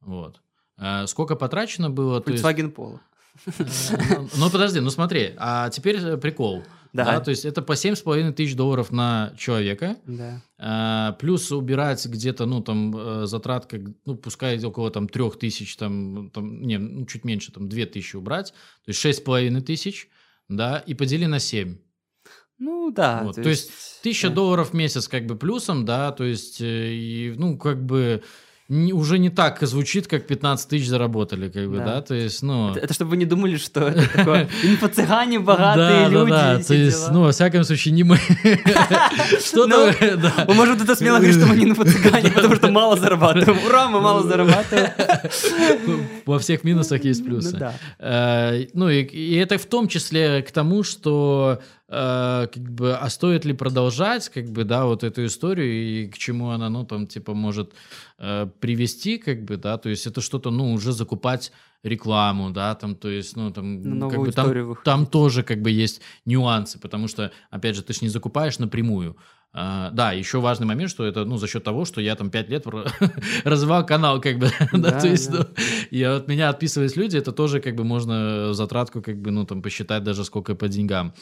[0.01, 0.41] Вот.
[0.77, 2.19] Э, сколько потрачено было?
[2.19, 2.99] Volkswagen Polo.
[3.47, 6.63] Э, ну, подожди, ну смотри, а теперь э, прикол.
[6.95, 7.03] Да.
[7.03, 9.97] да, то есть это по 7,5 тысяч долларов на человека.
[10.07, 10.41] Да.
[10.57, 16.29] А, плюс убирать где-то, ну, там, э, затратка, ну, пускай около там 3 тысяч, там,
[16.29, 18.53] там, не, ну, чуть меньше, там, 2 тысячи убрать.
[18.85, 20.07] То есть 6,5 тысяч,
[20.47, 21.75] да, и подели на 7.
[22.59, 23.23] Ну, да.
[23.25, 24.35] Вот, то, то есть, 1000 да.
[24.35, 28.23] долларов в месяц как бы плюсом, да, то есть, и, ну, как бы
[28.67, 32.01] не, уже не так звучит, как 15 тысяч заработали, как бы, да, да?
[32.01, 32.71] то есть, ну...
[32.71, 36.31] Это, это чтобы вы не думали, что это такое инфо-цыгане, богатые люди.
[36.31, 38.17] Да, да, то есть, ну, во всяком случае, не мы.
[39.45, 40.45] Что-то, ну, да.
[40.51, 43.65] Может, это смело говорить, что мы не инфо-цыгане, потому что мало зарабатываем.
[43.67, 44.89] Ура, мы мало зарабатываем.
[46.25, 47.73] Во всех минусах есть ну плюсы.
[47.99, 53.45] Э, ну, и это в том числе к тому, что э, как бы, а стоит
[53.45, 57.33] ли продолжать, как бы, да, вот эту историю и к чему она, ну, там, типа,
[57.33, 57.73] может
[58.17, 61.51] э, привести, как бы, да, то есть это что-то, ну, уже закупать
[61.83, 66.01] рекламу, да, там, то есть, ну, там, как бы, там, там тоже, как бы, есть
[66.25, 69.15] нюансы, потому что, опять же, ты же не закупаешь напрямую,
[69.55, 72.49] Uh, да, еще важный момент, что это, ну, за счет того, что я там пять
[72.49, 72.65] лет
[73.45, 75.47] развивал канал, как бы, да, да то есть, да.
[75.47, 79.45] Ну, и от меня отписывались люди, это тоже, как бы, можно затратку, как бы, ну,
[79.45, 81.13] там, посчитать даже сколько по деньгам,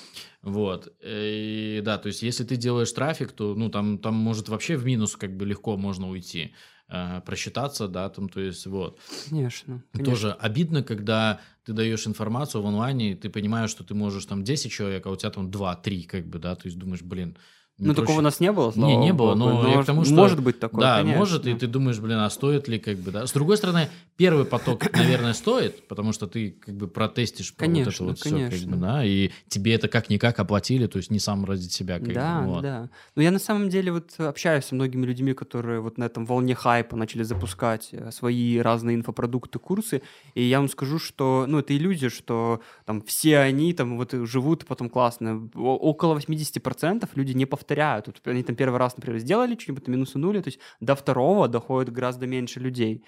[0.42, 4.78] вот, и, да, то есть, если ты делаешь трафик, то, ну, там, там может вообще
[4.78, 6.56] в минус, как бы, легко можно уйти,
[6.92, 9.00] uh, просчитаться, да, там, то есть, вот.
[9.30, 10.12] Конечно, конечно.
[10.12, 14.44] Тоже обидно, когда ты даешь информацию в онлайне, и ты понимаешь, что ты можешь там
[14.44, 17.38] 10 человек, а у тебя там 2-3, как бы, да, то есть, думаешь, блин,
[17.80, 18.02] ну, проще...
[18.02, 20.14] такого у нас не было, Не, не было, но, но я к тому, что...
[20.14, 21.20] Может быть такое, Да, конечно.
[21.20, 23.26] может, и ты думаешь, блин, а стоит ли, как бы, да.
[23.26, 28.20] С другой стороны, первый поток, наверное, стоит, потому что ты, как бы, протестишь конечно, вот
[28.20, 28.56] это вот конечно.
[28.56, 31.98] все, как бы, да, и тебе это как-никак оплатили, то есть не сам ради себя,
[31.98, 32.62] как да, бы, вот.
[32.62, 36.28] Да, Но я на самом деле вот общаюсь со многими людьми, которые вот на этом
[36.28, 40.04] волне хайпа начали запускать э, свои разные инфопродукты, курсы,
[40.36, 44.68] и я вам скажу, что, ну, это иллюзия, что там все они там вот живут
[44.68, 45.50] потом классно.
[45.56, 47.63] Около 80% люди не повторяют.
[48.08, 51.92] Вот они там первый раз, например, сделали что-нибудь, минусы нули, то есть до второго доходит
[51.92, 53.04] гораздо меньше людей.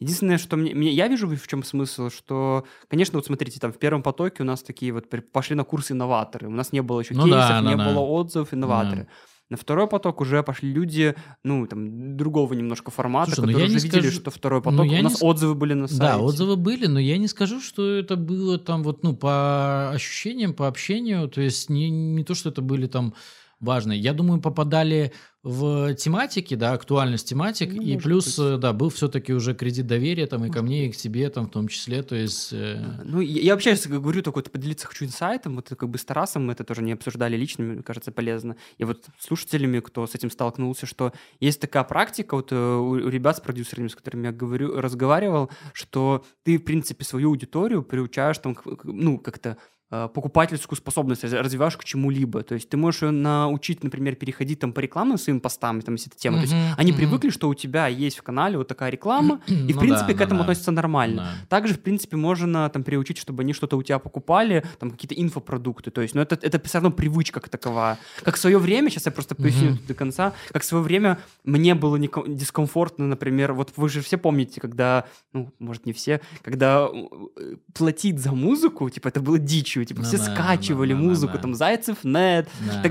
[0.00, 3.78] Единственное, что мне, мне я вижу в чем смысл, что, конечно, вот смотрите, там в
[3.78, 7.14] первом потоке у нас такие вот пошли на курсы инноваторы, у нас не было еще
[7.14, 9.02] ну, кейсов, да, не да, было отзывов инноваторы.
[9.02, 9.08] Да.
[9.50, 13.86] На второй поток уже пошли люди, ну, там, другого немножко формата, Слушай, ну которые уже
[13.86, 14.10] видели, скажу...
[14.10, 15.26] что второй ну, поток, ну, у нас не...
[15.26, 16.02] отзывы были на сайте.
[16.02, 20.52] Да, отзывы были, но я не скажу, что это было там вот, ну, по ощущениям,
[20.52, 23.14] по общению, то есть не, не то, что это были там
[23.60, 23.98] важные.
[23.98, 28.46] Я думаю, попадали в тематики, да, актуальность тематик, ну, и плюс, быть.
[28.46, 31.46] Э, да, был все-таки уже кредит доверия там и ко мне, и к тебе там
[31.46, 32.52] в том числе, то есть...
[32.52, 33.00] Э...
[33.04, 36.46] Ну, я, я вообще, если говорю, такой поделиться хочу инсайтом, вот как бы с Тарасом
[36.46, 38.56] мы это тоже не обсуждали лично, мне кажется, полезно.
[38.78, 43.36] И вот слушателями, кто с этим столкнулся, что есть такая практика, вот э, у, ребят
[43.36, 48.56] с продюсерами, с которыми я говорю, разговаривал, что ты, в принципе, свою аудиторию приучаешь там,
[48.82, 49.56] ну, как-то
[49.90, 52.42] покупательскую способность развиваешь к чему-либо.
[52.42, 56.10] То есть ты можешь ее научить, например, переходить там по рекламным своим постам, там, если
[56.10, 56.38] это тема.
[56.38, 56.96] Mm-hmm, То есть они mm-hmm.
[56.96, 60.18] привыкли, что у тебя есть в канале вот такая реклама, и, в ну принципе, да,
[60.18, 60.42] к этому да.
[60.42, 61.22] относятся нормально.
[61.22, 61.46] Да.
[61.48, 65.90] Также, в принципе, можно там приучить, чтобы они что-то у тебя покупали, там какие-то инфопродукты.
[65.90, 67.98] То есть, ну, это, это все равно привычка как таковая.
[68.22, 69.86] Как в свое время, сейчас я просто поясню mm-hmm.
[69.86, 74.18] до конца, как в свое время мне было не, дискомфортно, например, вот вы же все
[74.18, 79.77] помните, когда, ну, может, не все, когда э, платить за музыку, типа, это было дичью
[79.78, 82.48] ночью, типа, ну, все да, скачивали да, музыку, там, Зайцев, нет,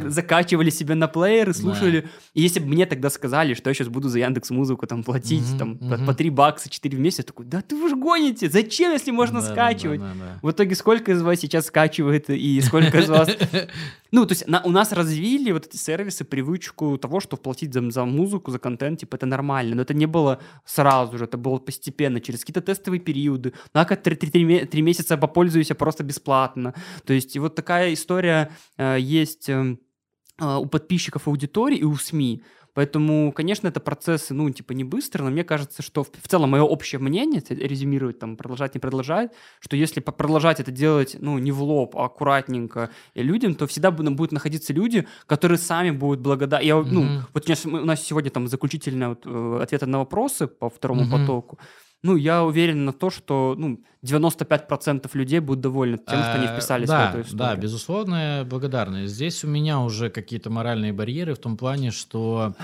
[0.07, 2.09] закачивали себе на плеер и слушали.
[2.33, 5.57] И если бы мне тогда сказали, что я сейчас буду за Яндекс Музыку там платить
[5.57, 5.77] там.
[5.77, 9.11] По, по 3 бакса, 4 в месяц, я такой, да ты же гоните, зачем, если
[9.11, 10.01] можно скачивать?
[10.41, 13.29] В итоге сколько из вас сейчас скачивает и сколько из вас...
[14.11, 17.89] Ну, то есть на, у нас развили вот эти сервисы привычку того, что платить за,
[17.91, 19.75] за музыку, за контент, типа, это нормально.
[19.75, 23.53] Но это не было сразу же, это было постепенно, через какие-то тестовые периоды.
[23.73, 26.73] Ну, а как три месяца попользуюсь просто бесплатно.
[27.05, 29.77] То есть и вот такая история э, есть э,
[30.39, 32.43] у подписчиков аудитории и у СМИ.
[32.77, 36.51] Поэтому, конечно, это процессы, ну, типа, не быстро, но мне кажется, что в, в целом
[36.51, 41.51] мое общее мнение, резюмировать, там, продолжать, не продолжать, что если продолжать это делать, ну, не
[41.51, 46.65] в лоб, а аккуратненько и людям, то всегда будут находиться люди, которые сами будут благодарны.
[46.65, 46.87] Я, mm-hmm.
[46.91, 50.69] ну, вот у нас, у нас сегодня там заключительный вот, э, ответ на вопросы по
[50.69, 51.11] второму mm-hmm.
[51.11, 51.57] потоку
[52.03, 56.53] ну, я уверен на то, что ну, 95% людей будут довольны тем, что они э,
[56.53, 57.37] вписались да, в эту историю.
[57.37, 59.07] Да, безусловно, благодарны.
[59.07, 62.55] Здесь у меня уже какие-то моральные барьеры в том плане, что,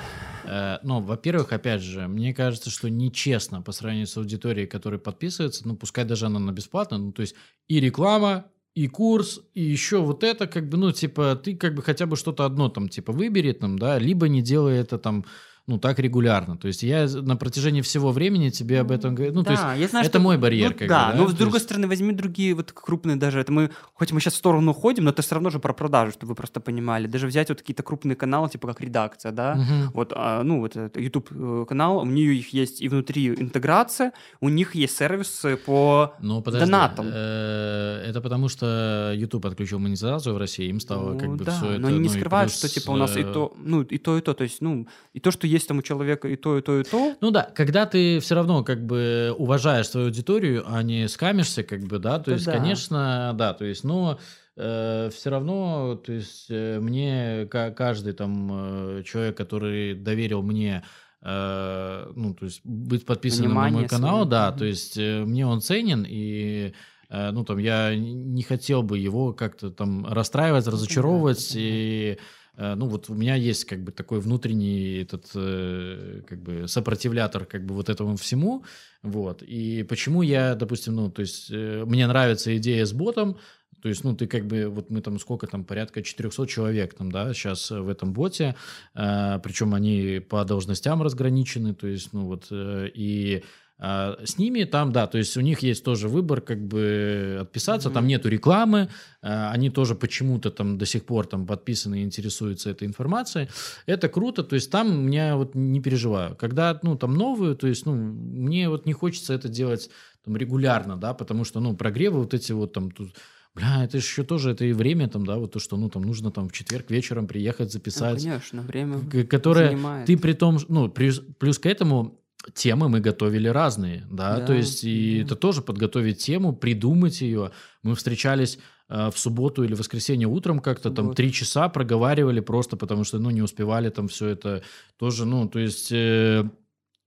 [0.45, 5.67] э, ну, во-первых, опять же, мне кажется, что нечестно по сравнению с аудиторией, которая подписывается,
[5.67, 7.35] ну, пускай даже она на бесплатно, ну, то есть
[7.67, 11.81] и реклама, и курс, и еще вот это, как бы, ну, типа, ты как бы
[11.81, 15.25] хотя бы что-то одно там, типа, выбери там, да, либо не делай это там
[15.65, 16.57] ну, так регулярно.
[16.57, 19.33] То есть я на протяжении всего времени тебе об этом говорю.
[19.33, 20.19] Ну, да, то есть я знаю, это что...
[20.19, 20.71] мой барьер.
[20.71, 21.65] Ну, как да, бы, да, но с другой есть...
[21.65, 23.39] стороны, возьми другие вот крупные даже.
[23.39, 26.11] Это мы, хоть мы сейчас в сторону уходим, но это все равно же про продажу,
[26.11, 27.07] чтобы вы просто понимали.
[27.07, 29.91] Даже взять вот какие-то крупные каналы, типа как редакция, да, угу.
[29.93, 34.11] вот, а, ну, вот YouTube э, канал, у них есть и внутри интеграция,
[34.41, 37.07] у них есть сервисы по ну, подожди, донатам.
[37.09, 41.51] Э, это потому что YouTube отключил монетизацию в России, им стало ну, как бы да,
[41.51, 41.79] все это...
[41.79, 42.59] но они не ну, скрывают, плюс...
[42.59, 45.21] что типа у нас и то, ну, и то, и то, то есть, ну, и
[45.21, 47.15] то, что есть там у человека и то, и то, и то.
[47.21, 51.81] Ну да, когда ты все равно как бы уважаешь свою аудиторию, а не скамишься, как
[51.81, 52.53] бы, да, то есть, да.
[52.53, 54.19] конечно, да, то есть, но
[54.57, 60.83] э, все равно, то есть, э, мне каждый там э, человек, который доверил мне
[61.21, 64.29] э, ну, то есть быть подписанным Внимание на мой канал, свое.
[64.29, 66.73] да, то есть э, мне он ценен, и
[67.09, 72.17] э, ну, там, я не хотел бы его как-то там расстраивать, разочаровывать, и
[72.57, 77.65] ну вот у меня есть как бы такой внутренний этот э, как бы сопротивлятор как
[77.65, 78.63] бы вот этому всему,
[79.01, 79.41] вот.
[79.43, 83.37] И почему я, допустим, ну то есть э, мне нравится идея с ботом,
[83.83, 87.11] то есть, ну, ты как бы, вот мы там сколько там, порядка 400 человек там,
[87.11, 88.55] да, сейчас в этом боте,
[88.95, 93.43] э, причем они по должностям разграничены, то есть, ну, вот, э, и
[93.79, 97.89] а, с ними там, да, то есть у них есть тоже выбор, как бы отписаться,
[97.89, 97.93] mm-hmm.
[97.93, 98.89] там нету рекламы,
[99.21, 103.49] а, они тоже почему-то там до сих пор там подписаны и интересуются этой информацией.
[103.85, 106.35] Это круто, то есть там меня вот не переживаю.
[106.35, 109.89] Когда, ну, там новую, то есть, ну, мне вот не хочется это делать
[110.23, 113.15] там регулярно, да, потому что, ну, прогревы вот эти вот там тут
[113.55, 116.31] Бля, это еще тоже, это и время там, да, вот то, что, ну, там нужно
[116.31, 118.23] там в четверг вечером приехать, записать.
[118.23, 120.07] Ну, конечно, время Которое занимает.
[120.07, 122.19] ты при том, ну, плюс, плюс к этому
[122.53, 125.25] темы мы готовили разные, да, да то есть и да.
[125.25, 127.51] это тоже подготовить тему, придумать ее.
[127.83, 133.03] Мы встречались э, в субботу или воскресенье утром как-то там три часа проговаривали просто потому
[133.03, 134.63] что, ну, не успевали там все это
[134.97, 135.91] тоже, ну, то есть...
[135.91, 136.49] Э,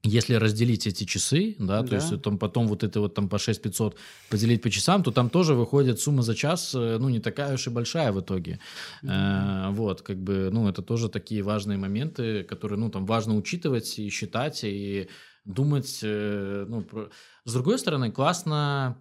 [0.06, 3.38] если разделить эти часы, да, да, то есть там потом вот это вот там по
[3.38, 3.96] 6 500
[4.30, 7.66] поделить по часам, то там тоже выходит сумма за час, э, ну, не такая уж
[7.66, 8.58] и большая в итоге.
[9.02, 9.68] Mm-hmm.
[9.68, 13.98] Э, вот, как бы, ну, это тоже такие важные моменты, которые, ну, там важно учитывать
[13.98, 15.08] и считать, и
[15.44, 17.10] думать, э, ну, про...
[17.44, 18.98] с другой стороны, классно,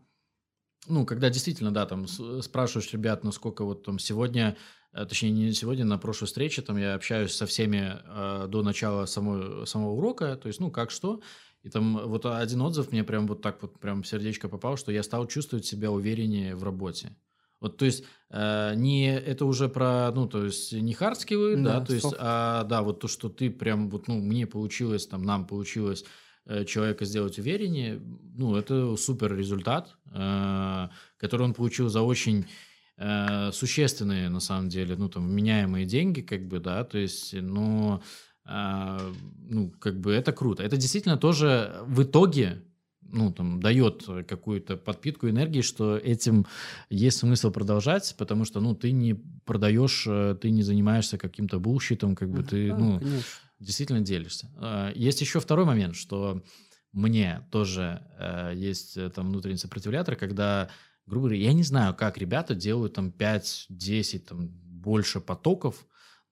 [0.87, 4.55] ну, когда действительно, да, там спрашиваешь ребят, насколько вот там сегодня Э,
[5.03, 9.65] точнее, не сегодня, на прошлой встрече, там я общаюсь со всеми э, до начала самого,
[9.65, 11.19] самого урока, то есть, ну, как что,
[11.63, 15.03] и там вот один отзыв мне прям вот так вот прям сердечко попал, что я
[15.03, 17.17] стал чувствовать себя увереннее в работе.
[17.59, 21.85] Вот, то есть, э, не это уже про, ну, то есть, не хардскиллы, да, да
[21.85, 25.45] то есть, а, да, вот то, что ты прям, вот, ну, мне получилось, там, нам
[25.45, 26.05] получилось
[26.45, 28.01] э, человека сделать увереннее,
[28.37, 30.87] ну, это супер результат, э,
[31.17, 32.45] который он получил за очень
[32.97, 38.01] э, существенные, на самом деле, ну, там, меняемые деньги, как бы, да, то есть, но,
[38.45, 39.13] э,
[39.49, 40.63] ну, как бы это круто.
[40.63, 42.63] Это действительно тоже в итоге
[43.11, 46.45] ну, там, дает какую-то подпитку энергии, что этим
[46.89, 49.13] есть смысл продолжать, потому что, ну, ты не
[49.45, 53.23] продаешь, э, ты не занимаешься каким-то булщитом, как бы ты, да, ну, конечно.
[53.59, 54.51] действительно делишься.
[54.57, 56.43] Э, есть еще второй момент, что
[56.91, 60.69] мне тоже э, есть там внутренний сопротивлятор, когда
[61.05, 65.85] грубо говоря, я не знаю, как ребята делают там 5-10, там больше потоков,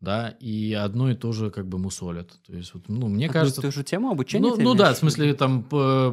[0.04, 2.38] да, и одно и то же как бы мусолят.
[2.46, 3.62] То есть, вот, ну, мне а кажется...
[3.62, 5.66] Ты же тему обучения Ну, ну да, в смысле, там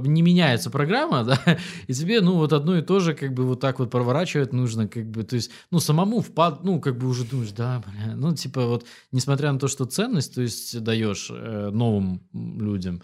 [0.05, 1.59] не меняется программа, да,
[1.89, 4.87] и тебе, ну, вот одно и то же как бы вот так вот проворачивать нужно,
[4.87, 8.33] как бы, то есть, ну, самому впад, ну, как бы уже думаешь, да, бля, ну,
[8.33, 13.03] типа вот, несмотря на то, что ценность, то есть, даешь э, новым людям,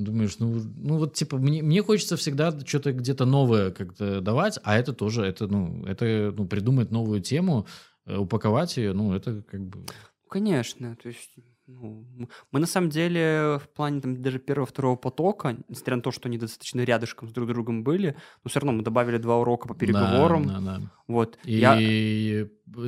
[0.00, 4.76] Думаешь, ну, ну вот типа мне, мне хочется всегда что-то где-то новое как-то давать, а
[4.76, 7.66] это тоже, это, ну, это, ну, придумать новую тему,
[8.06, 9.84] э, упаковать ее, ну, это как бы...
[10.28, 11.30] Конечно, то есть
[11.66, 12.04] ну,
[12.50, 16.38] мы на самом деле в плане там, даже первого-второго потока, несмотря на то, что они
[16.38, 20.46] достаточно рядышком с друг другом были, но все равно мы добавили два урока по переговорам.
[20.46, 20.90] Да, да, да.
[21.10, 21.38] Вот.
[21.44, 21.74] И я...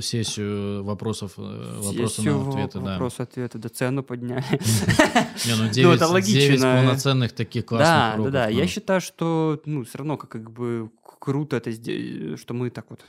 [0.01, 2.93] сессию вопросов, э, вопросы на ответы, да.
[2.93, 4.45] Вопросы-ответы, да, цену подняли.
[5.47, 6.57] Не, ну 9, ну, это логично.
[6.57, 8.31] 9 полноценных таких классных да.
[8.31, 10.91] Да, да, я считаю, что, ну, все равно как бы
[11.23, 11.71] круто это,
[12.37, 13.01] что мы так вот,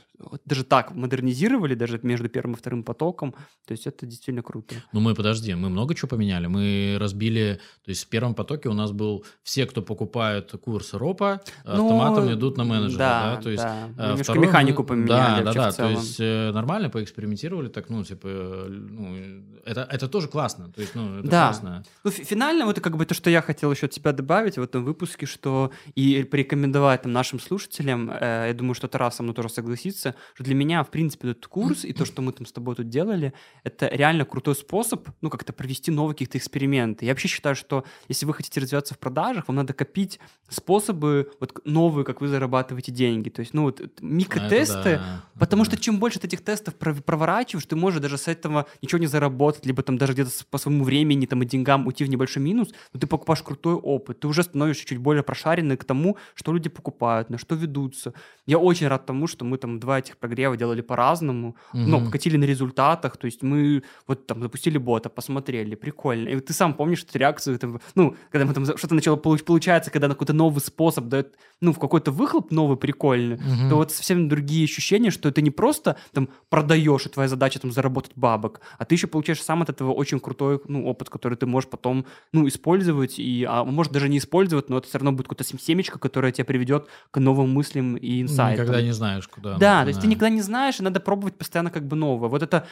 [0.44, 3.32] даже так модернизировали, даже между первым и вторым потоком.
[3.66, 4.76] То есть это действительно круто.
[4.92, 6.46] Ну мы, подожди, мы много чего поменяли.
[6.46, 11.40] Мы разбили, то есть в первом потоке у нас был все, кто покупают курс РОПа,
[11.64, 12.98] ну, автоматом идут на менеджера.
[12.98, 13.42] Да, да?
[13.42, 13.64] То есть.
[13.98, 15.03] Э, второй, механику поменяли.
[15.08, 15.72] Да, да, да.
[15.72, 18.28] То есть э, нормально поэкспериментировали, так, ну, типа,
[18.68, 19.16] ну,
[19.64, 20.70] это, это тоже классно.
[20.72, 21.46] То есть, ну, это да.
[21.48, 21.84] классно.
[22.04, 24.84] Ну, финально, вот как бы то, что я хотел еще от тебя добавить в этом
[24.84, 29.48] выпуске, что и порекомендовать там нашим слушателям, э, я думаю, что Тарас со мной тоже
[29.48, 32.74] согласится, что для меня, в принципе, этот курс и то, что мы там с тобой
[32.74, 33.32] тут делали,
[33.62, 37.04] это реально крутой способ, ну, как-то провести новые какие-то эксперименты.
[37.04, 41.60] Я вообще считаю, что если вы хотите развиваться в продажах, вам надо копить способы вот
[41.64, 43.28] новые, как вы зарабатываете деньги.
[43.28, 44.93] То есть, ну, вот микротесты, да.
[45.38, 49.06] Потому что чем больше ты этих тестов проворачиваешь, ты можешь даже с этого ничего не
[49.06, 52.68] заработать, либо там даже где-то по своему времени там и деньгам уйти в небольшой минус,
[52.92, 56.68] но ты покупаешь крутой опыт, ты уже становишься чуть более прошаренный к тому, что люди
[56.68, 58.12] покупают, на что ведутся.
[58.46, 61.82] Я очень рад тому, что мы там два этих прогрева делали по-разному, угу.
[61.82, 66.28] но покатили на результатах, то есть мы вот там запустили бота, посмотрели, прикольно.
[66.28, 69.90] И вот ты сам помнишь эту реакцию, там, ну, когда мы там что-то начало получаться,
[69.90, 73.68] когда на какой-то новый способ дает, ну, в какой-то выхлоп новый прикольный, угу.
[73.70, 77.72] то вот совсем другие ощущения, что это не просто там продаешь, и твоя задача там
[77.72, 81.46] заработать бабок, а ты еще получаешь сам от этого очень крутой, ну, опыт, который ты
[81.46, 85.28] можешь потом, ну, использовать, и, а может даже не использовать, но это все равно будет
[85.28, 88.64] какое-то семечко, которое тебя приведет к новым мыслям и инсайтам.
[88.64, 89.58] Никогда не знаешь, куда.
[89.58, 92.28] Да, то есть ты никогда не знаешь, и надо пробовать постоянно как бы новое.
[92.28, 92.66] Вот это,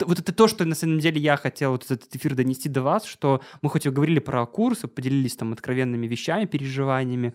[0.00, 3.04] вот это то, что на самом деле я хотел вот этот эфир донести до вас,
[3.04, 7.34] что мы хоть и говорили про курсы, поделились там откровенными вещами, переживаниями,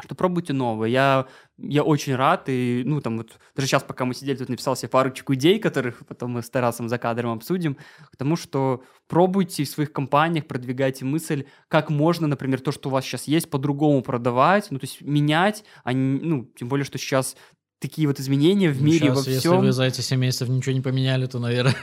[0.00, 0.88] что пробуйте новое.
[0.88, 1.26] Я,
[1.58, 4.88] я очень рад, и, ну, там вот, даже сейчас, пока мы сидели, тут написал себе
[4.88, 7.76] парочку идей, которых потом мы с Тарасом за кадром обсудим,
[8.10, 12.92] к тому, что пробуйте в своих компаниях, продвигайте мысль, как можно, например, то, что у
[12.92, 16.98] вас сейчас есть, по-другому продавать, ну, то есть менять, а не, ну, тем более, что
[16.98, 17.36] сейчас
[17.84, 19.34] такие вот изменения в мире Сейчас, во всем.
[19.34, 21.74] Если вы за эти 7 месяцев ничего не поменяли, то, наверное,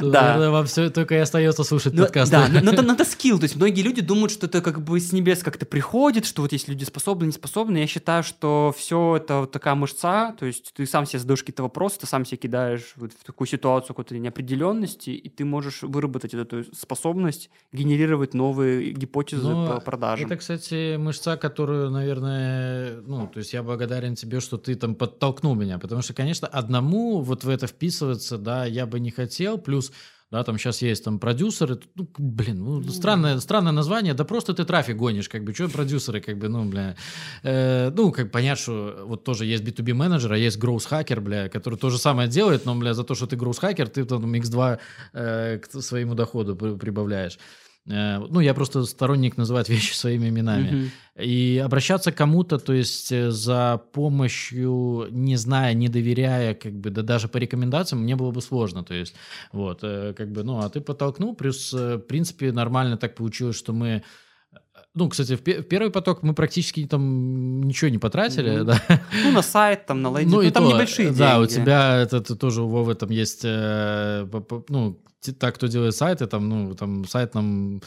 [0.50, 2.36] вам все только и остается слушать подкасты.
[2.36, 5.42] Да, но это скилл, то есть многие люди думают, что это как бы с небес
[5.42, 7.78] как-то приходит, что вот есть люди способны, не способны.
[7.78, 11.62] Я считаю, что все это вот такая мышца, то есть ты сам себе задаешь какие-то
[11.62, 16.34] вопросы, ты сам себя кидаешь вот в такую ситуацию какой-то неопределенности, и ты можешь выработать
[16.34, 20.26] эту способность генерировать новые гипотезы по продажам.
[20.26, 25.54] Это, кстати, мышца, которую, наверное, ну, то есть я благодарен тебе, что ты там подтолкнул
[25.54, 29.92] меня, потому что, конечно, одному вот в это вписываться, да, я бы не хотел, плюс
[30.32, 34.64] да, там сейчас есть там продюсеры, ну, блин, ну, странное, странное название, да просто ты
[34.64, 36.96] трафик гонишь, как бы, что продюсеры, как бы, ну, бля,
[37.42, 41.48] э, ну, как понять, что вот тоже есть B2B менеджер, а есть growth hacker, бля,
[41.50, 44.34] который то же самое делает, но, бля, за то, что ты growth hacker, ты там
[44.34, 44.78] X2
[45.12, 47.38] э, к своему доходу прибавляешь.
[47.88, 50.68] Э, ну, я просто сторонник называть вещи своими именами.
[50.68, 51.24] Mm-hmm.
[51.24, 56.90] И обращаться к кому-то, то есть э, за помощью, не зная, не доверяя, как бы,
[56.90, 58.84] да даже по рекомендациям, мне было бы сложно.
[58.84, 59.14] То есть,
[59.52, 63.72] вот, э, как бы, ну, а ты подтолкнул, плюс, в принципе, нормально так получилось, что
[63.72, 64.02] мы
[64.94, 68.64] ну, кстати, в первый поток мы практически там ничего не потратили, mm-hmm.
[68.64, 69.00] да.
[69.24, 71.30] Ну, на сайт, там, на лейдинг, ну, ну там то, небольшие да, деньги.
[71.30, 74.26] Да, у тебя это, это тоже у Вовы там есть, э,
[74.68, 77.80] ну, так, кто делает сайты, там, ну, там сайт нам,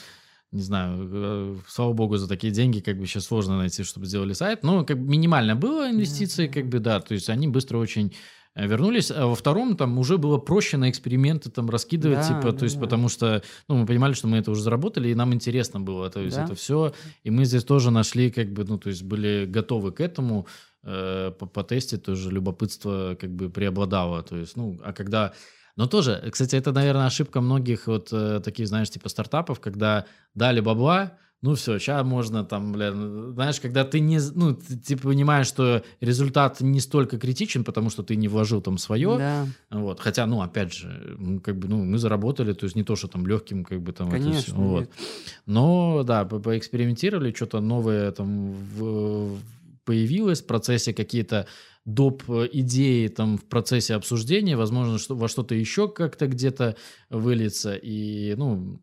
[0.52, 4.34] не знаю, э, слава богу, за такие деньги, как бы сейчас сложно найти, чтобы сделали
[4.34, 8.16] сайт, но как бы минимально было инвестиции, как бы, да, то есть они быстро очень
[8.56, 12.52] э, вернулись, а во втором там уже было проще на эксперименты там раскидывать, да, типа,
[12.52, 12.82] да, то есть да.
[12.82, 16.22] потому что, ну, мы понимали, что мы это уже заработали, и нам интересно было, то
[16.22, 16.46] есть да.
[16.46, 20.00] это все, и мы здесь тоже нашли, как бы, ну, то есть были готовы к
[20.00, 20.48] этому,
[20.84, 25.34] э, потестить, тоже любопытство как бы преобладало, то есть, ну, а когда
[25.76, 30.62] но тоже, кстати, это, наверное, ошибка многих вот э, таких, знаешь, типа стартапов, когда дали
[30.62, 35.48] бабла, ну все, сейчас можно там, блин, знаешь, когда ты не, ну, ты, ты понимаешь,
[35.48, 39.48] что результат не столько критичен, потому что ты не вложил там свое, да.
[39.70, 43.08] вот, хотя, ну, опять же, как бы, ну, мы заработали, то есть не то, что
[43.08, 44.90] там легким, как бы там, Конечно, это все, вот.
[45.46, 49.38] Но, да, по поэкспериментировали, что-то новое там в,
[49.84, 51.46] появилось в процессе какие-то
[51.86, 52.24] доп.
[52.52, 56.76] идеи там в процессе обсуждения, возможно, что во что-то еще как-то где-то
[57.10, 58.82] выльется, и, ну,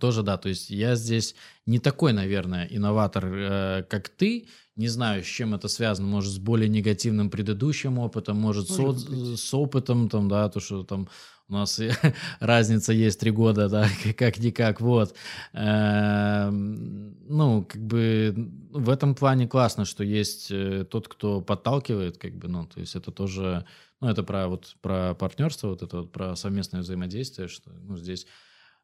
[0.00, 5.22] тоже, да, то есть я здесь не такой, наверное, инноватор, э, как ты, не знаю,
[5.22, 10.08] с чем это связано, может, с более негативным предыдущим опытом, может, может с, с опытом,
[10.08, 11.08] там, да, то, что там
[11.50, 11.80] у нас
[12.40, 15.14] разница есть три года, да, как-никак, вот.
[15.52, 18.34] Эм, ну, как бы
[18.70, 22.94] в этом плане классно, что есть э, тот, кто подталкивает, как бы, ну, то есть
[22.94, 23.66] это тоже,
[24.00, 28.26] ну, это про вот про партнерство, вот это вот про совместное взаимодействие, что, ну, здесь,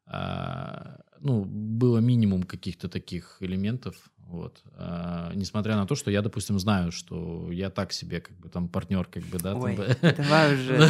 [0.09, 3.95] ну, было минимум каких-то таких элементов,
[4.29, 4.61] вот.
[4.75, 8.67] А, несмотря на то, что я, допустим, знаю, что я так себе, как бы, там,
[8.67, 9.55] партнер, как бы, да.
[9.55, 10.15] Ой, там...
[10.17, 10.89] давай уже.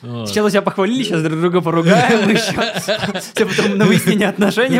[0.26, 3.20] Сначала себя похвалили, сейчас друг друга поругаем еще.
[3.20, 4.78] Все потом на выяснение отношений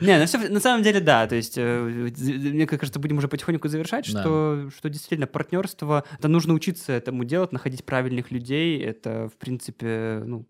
[0.00, 1.28] Не, на самом деле, да.
[1.28, 6.54] То есть, э, мне кажется, будем уже потихоньку завершать, что что действительно партнерство, это нужно
[6.54, 8.80] учиться этому делать, находить правильных людей.
[8.82, 10.44] Это, в принципе, ну,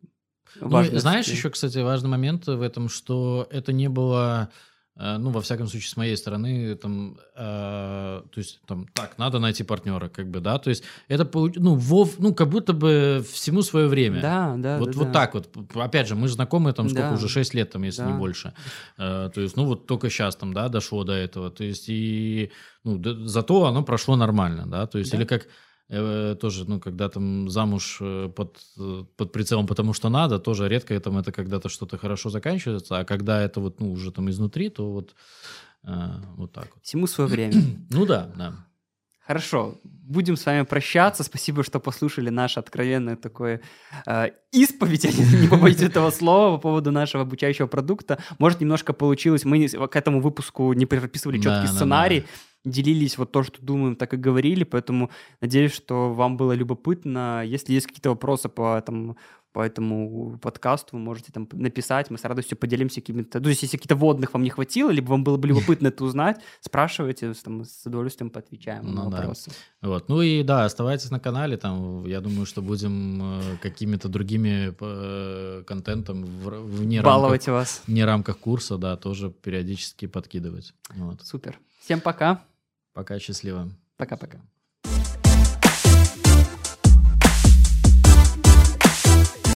[0.61, 4.51] ну, знаешь, еще, кстати, важный момент в этом, что это не было
[4.99, 9.39] Э, ну, во всяком случае, с моей стороны, там, э, то есть, там, так, надо
[9.39, 13.63] найти партнера, как бы, да, то есть, это, ну, вов, ну, как будто бы всему
[13.63, 14.21] свое время.
[14.21, 15.13] Да, да, Вот, да, вот да.
[15.13, 17.15] так вот, опять же, мы знакомы, там, сколько, да.
[17.15, 18.11] уже 6 лет, там, если да.
[18.11, 18.55] не больше,
[18.99, 22.51] э, то есть, ну, вот только сейчас, там, да, дошло до этого, то есть, и,
[22.83, 25.19] ну, да, зато оно прошло нормально, да, то есть, да.
[25.19, 25.47] или как
[25.89, 30.69] э, тоже, ну, когда там замуж э, под, э, под прицелом, потому что надо, тоже
[30.69, 34.69] редко там это когда-то что-то хорошо заканчивается, а когда это вот, ну, уже там изнутри,
[34.69, 35.15] то вот,
[35.85, 35.91] э,
[36.37, 36.85] вот так вот.
[36.85, 37.55] Всему свое время.
[37.91, 38.55] ну да, да.
[39.29, 41.23] Хорошо, будем с вами прощаться.
[41.23, 43.61] Спасибо, что послушали наше откровенное такое
[44.07, 45.05] э, исповедь,
[45.43, 48.19] не побоюсь этого слова, по поводу нашего обучающего продукта.
[48.39, 52.33] Может, немножко получилось, мы к этому выпуску не прописывали четкий да, сценарий, да, да.
[52.69, 55.11] Делились вот то, что думаем, так и говорили, поэтому
[55.41, 57.43] надеюсь, что вам было любопытно.
[57.45, 59.17] Если есть какие-то вопросы по этому
[59.53, 63.41] по этому подкасту вы можете там написать, мы с радостью поделимся какими-то...
[63.41, 67.33] Ну, если каких-то водных вам не хватило, либо вам было бы любопытно это узнать, спрашивайте,
[67.35, 69.51] там, с удовольствием поотвечаем ну, на вопросы.
[69.83, 69.89] Да.
[69.89, 70.09] Вот.
[70.09, 75.63] Ну и да, оставайтесь на канале, там, я думаю, что будем э, какими-то другими э,
[75.67, 77.83] контентом в, вне Баловать рамках, вас.
[77.87, 80.75] вне рамках курса, да, тоже периодически подкидывать.
[80.95, 81.23] Вот.
[81.23, 81.59] Супер.
[81.81, 82.45] Всем пока.
[82.99, 83.71] Пока, счастливо.
[83.97, 84.41] Пока-пока.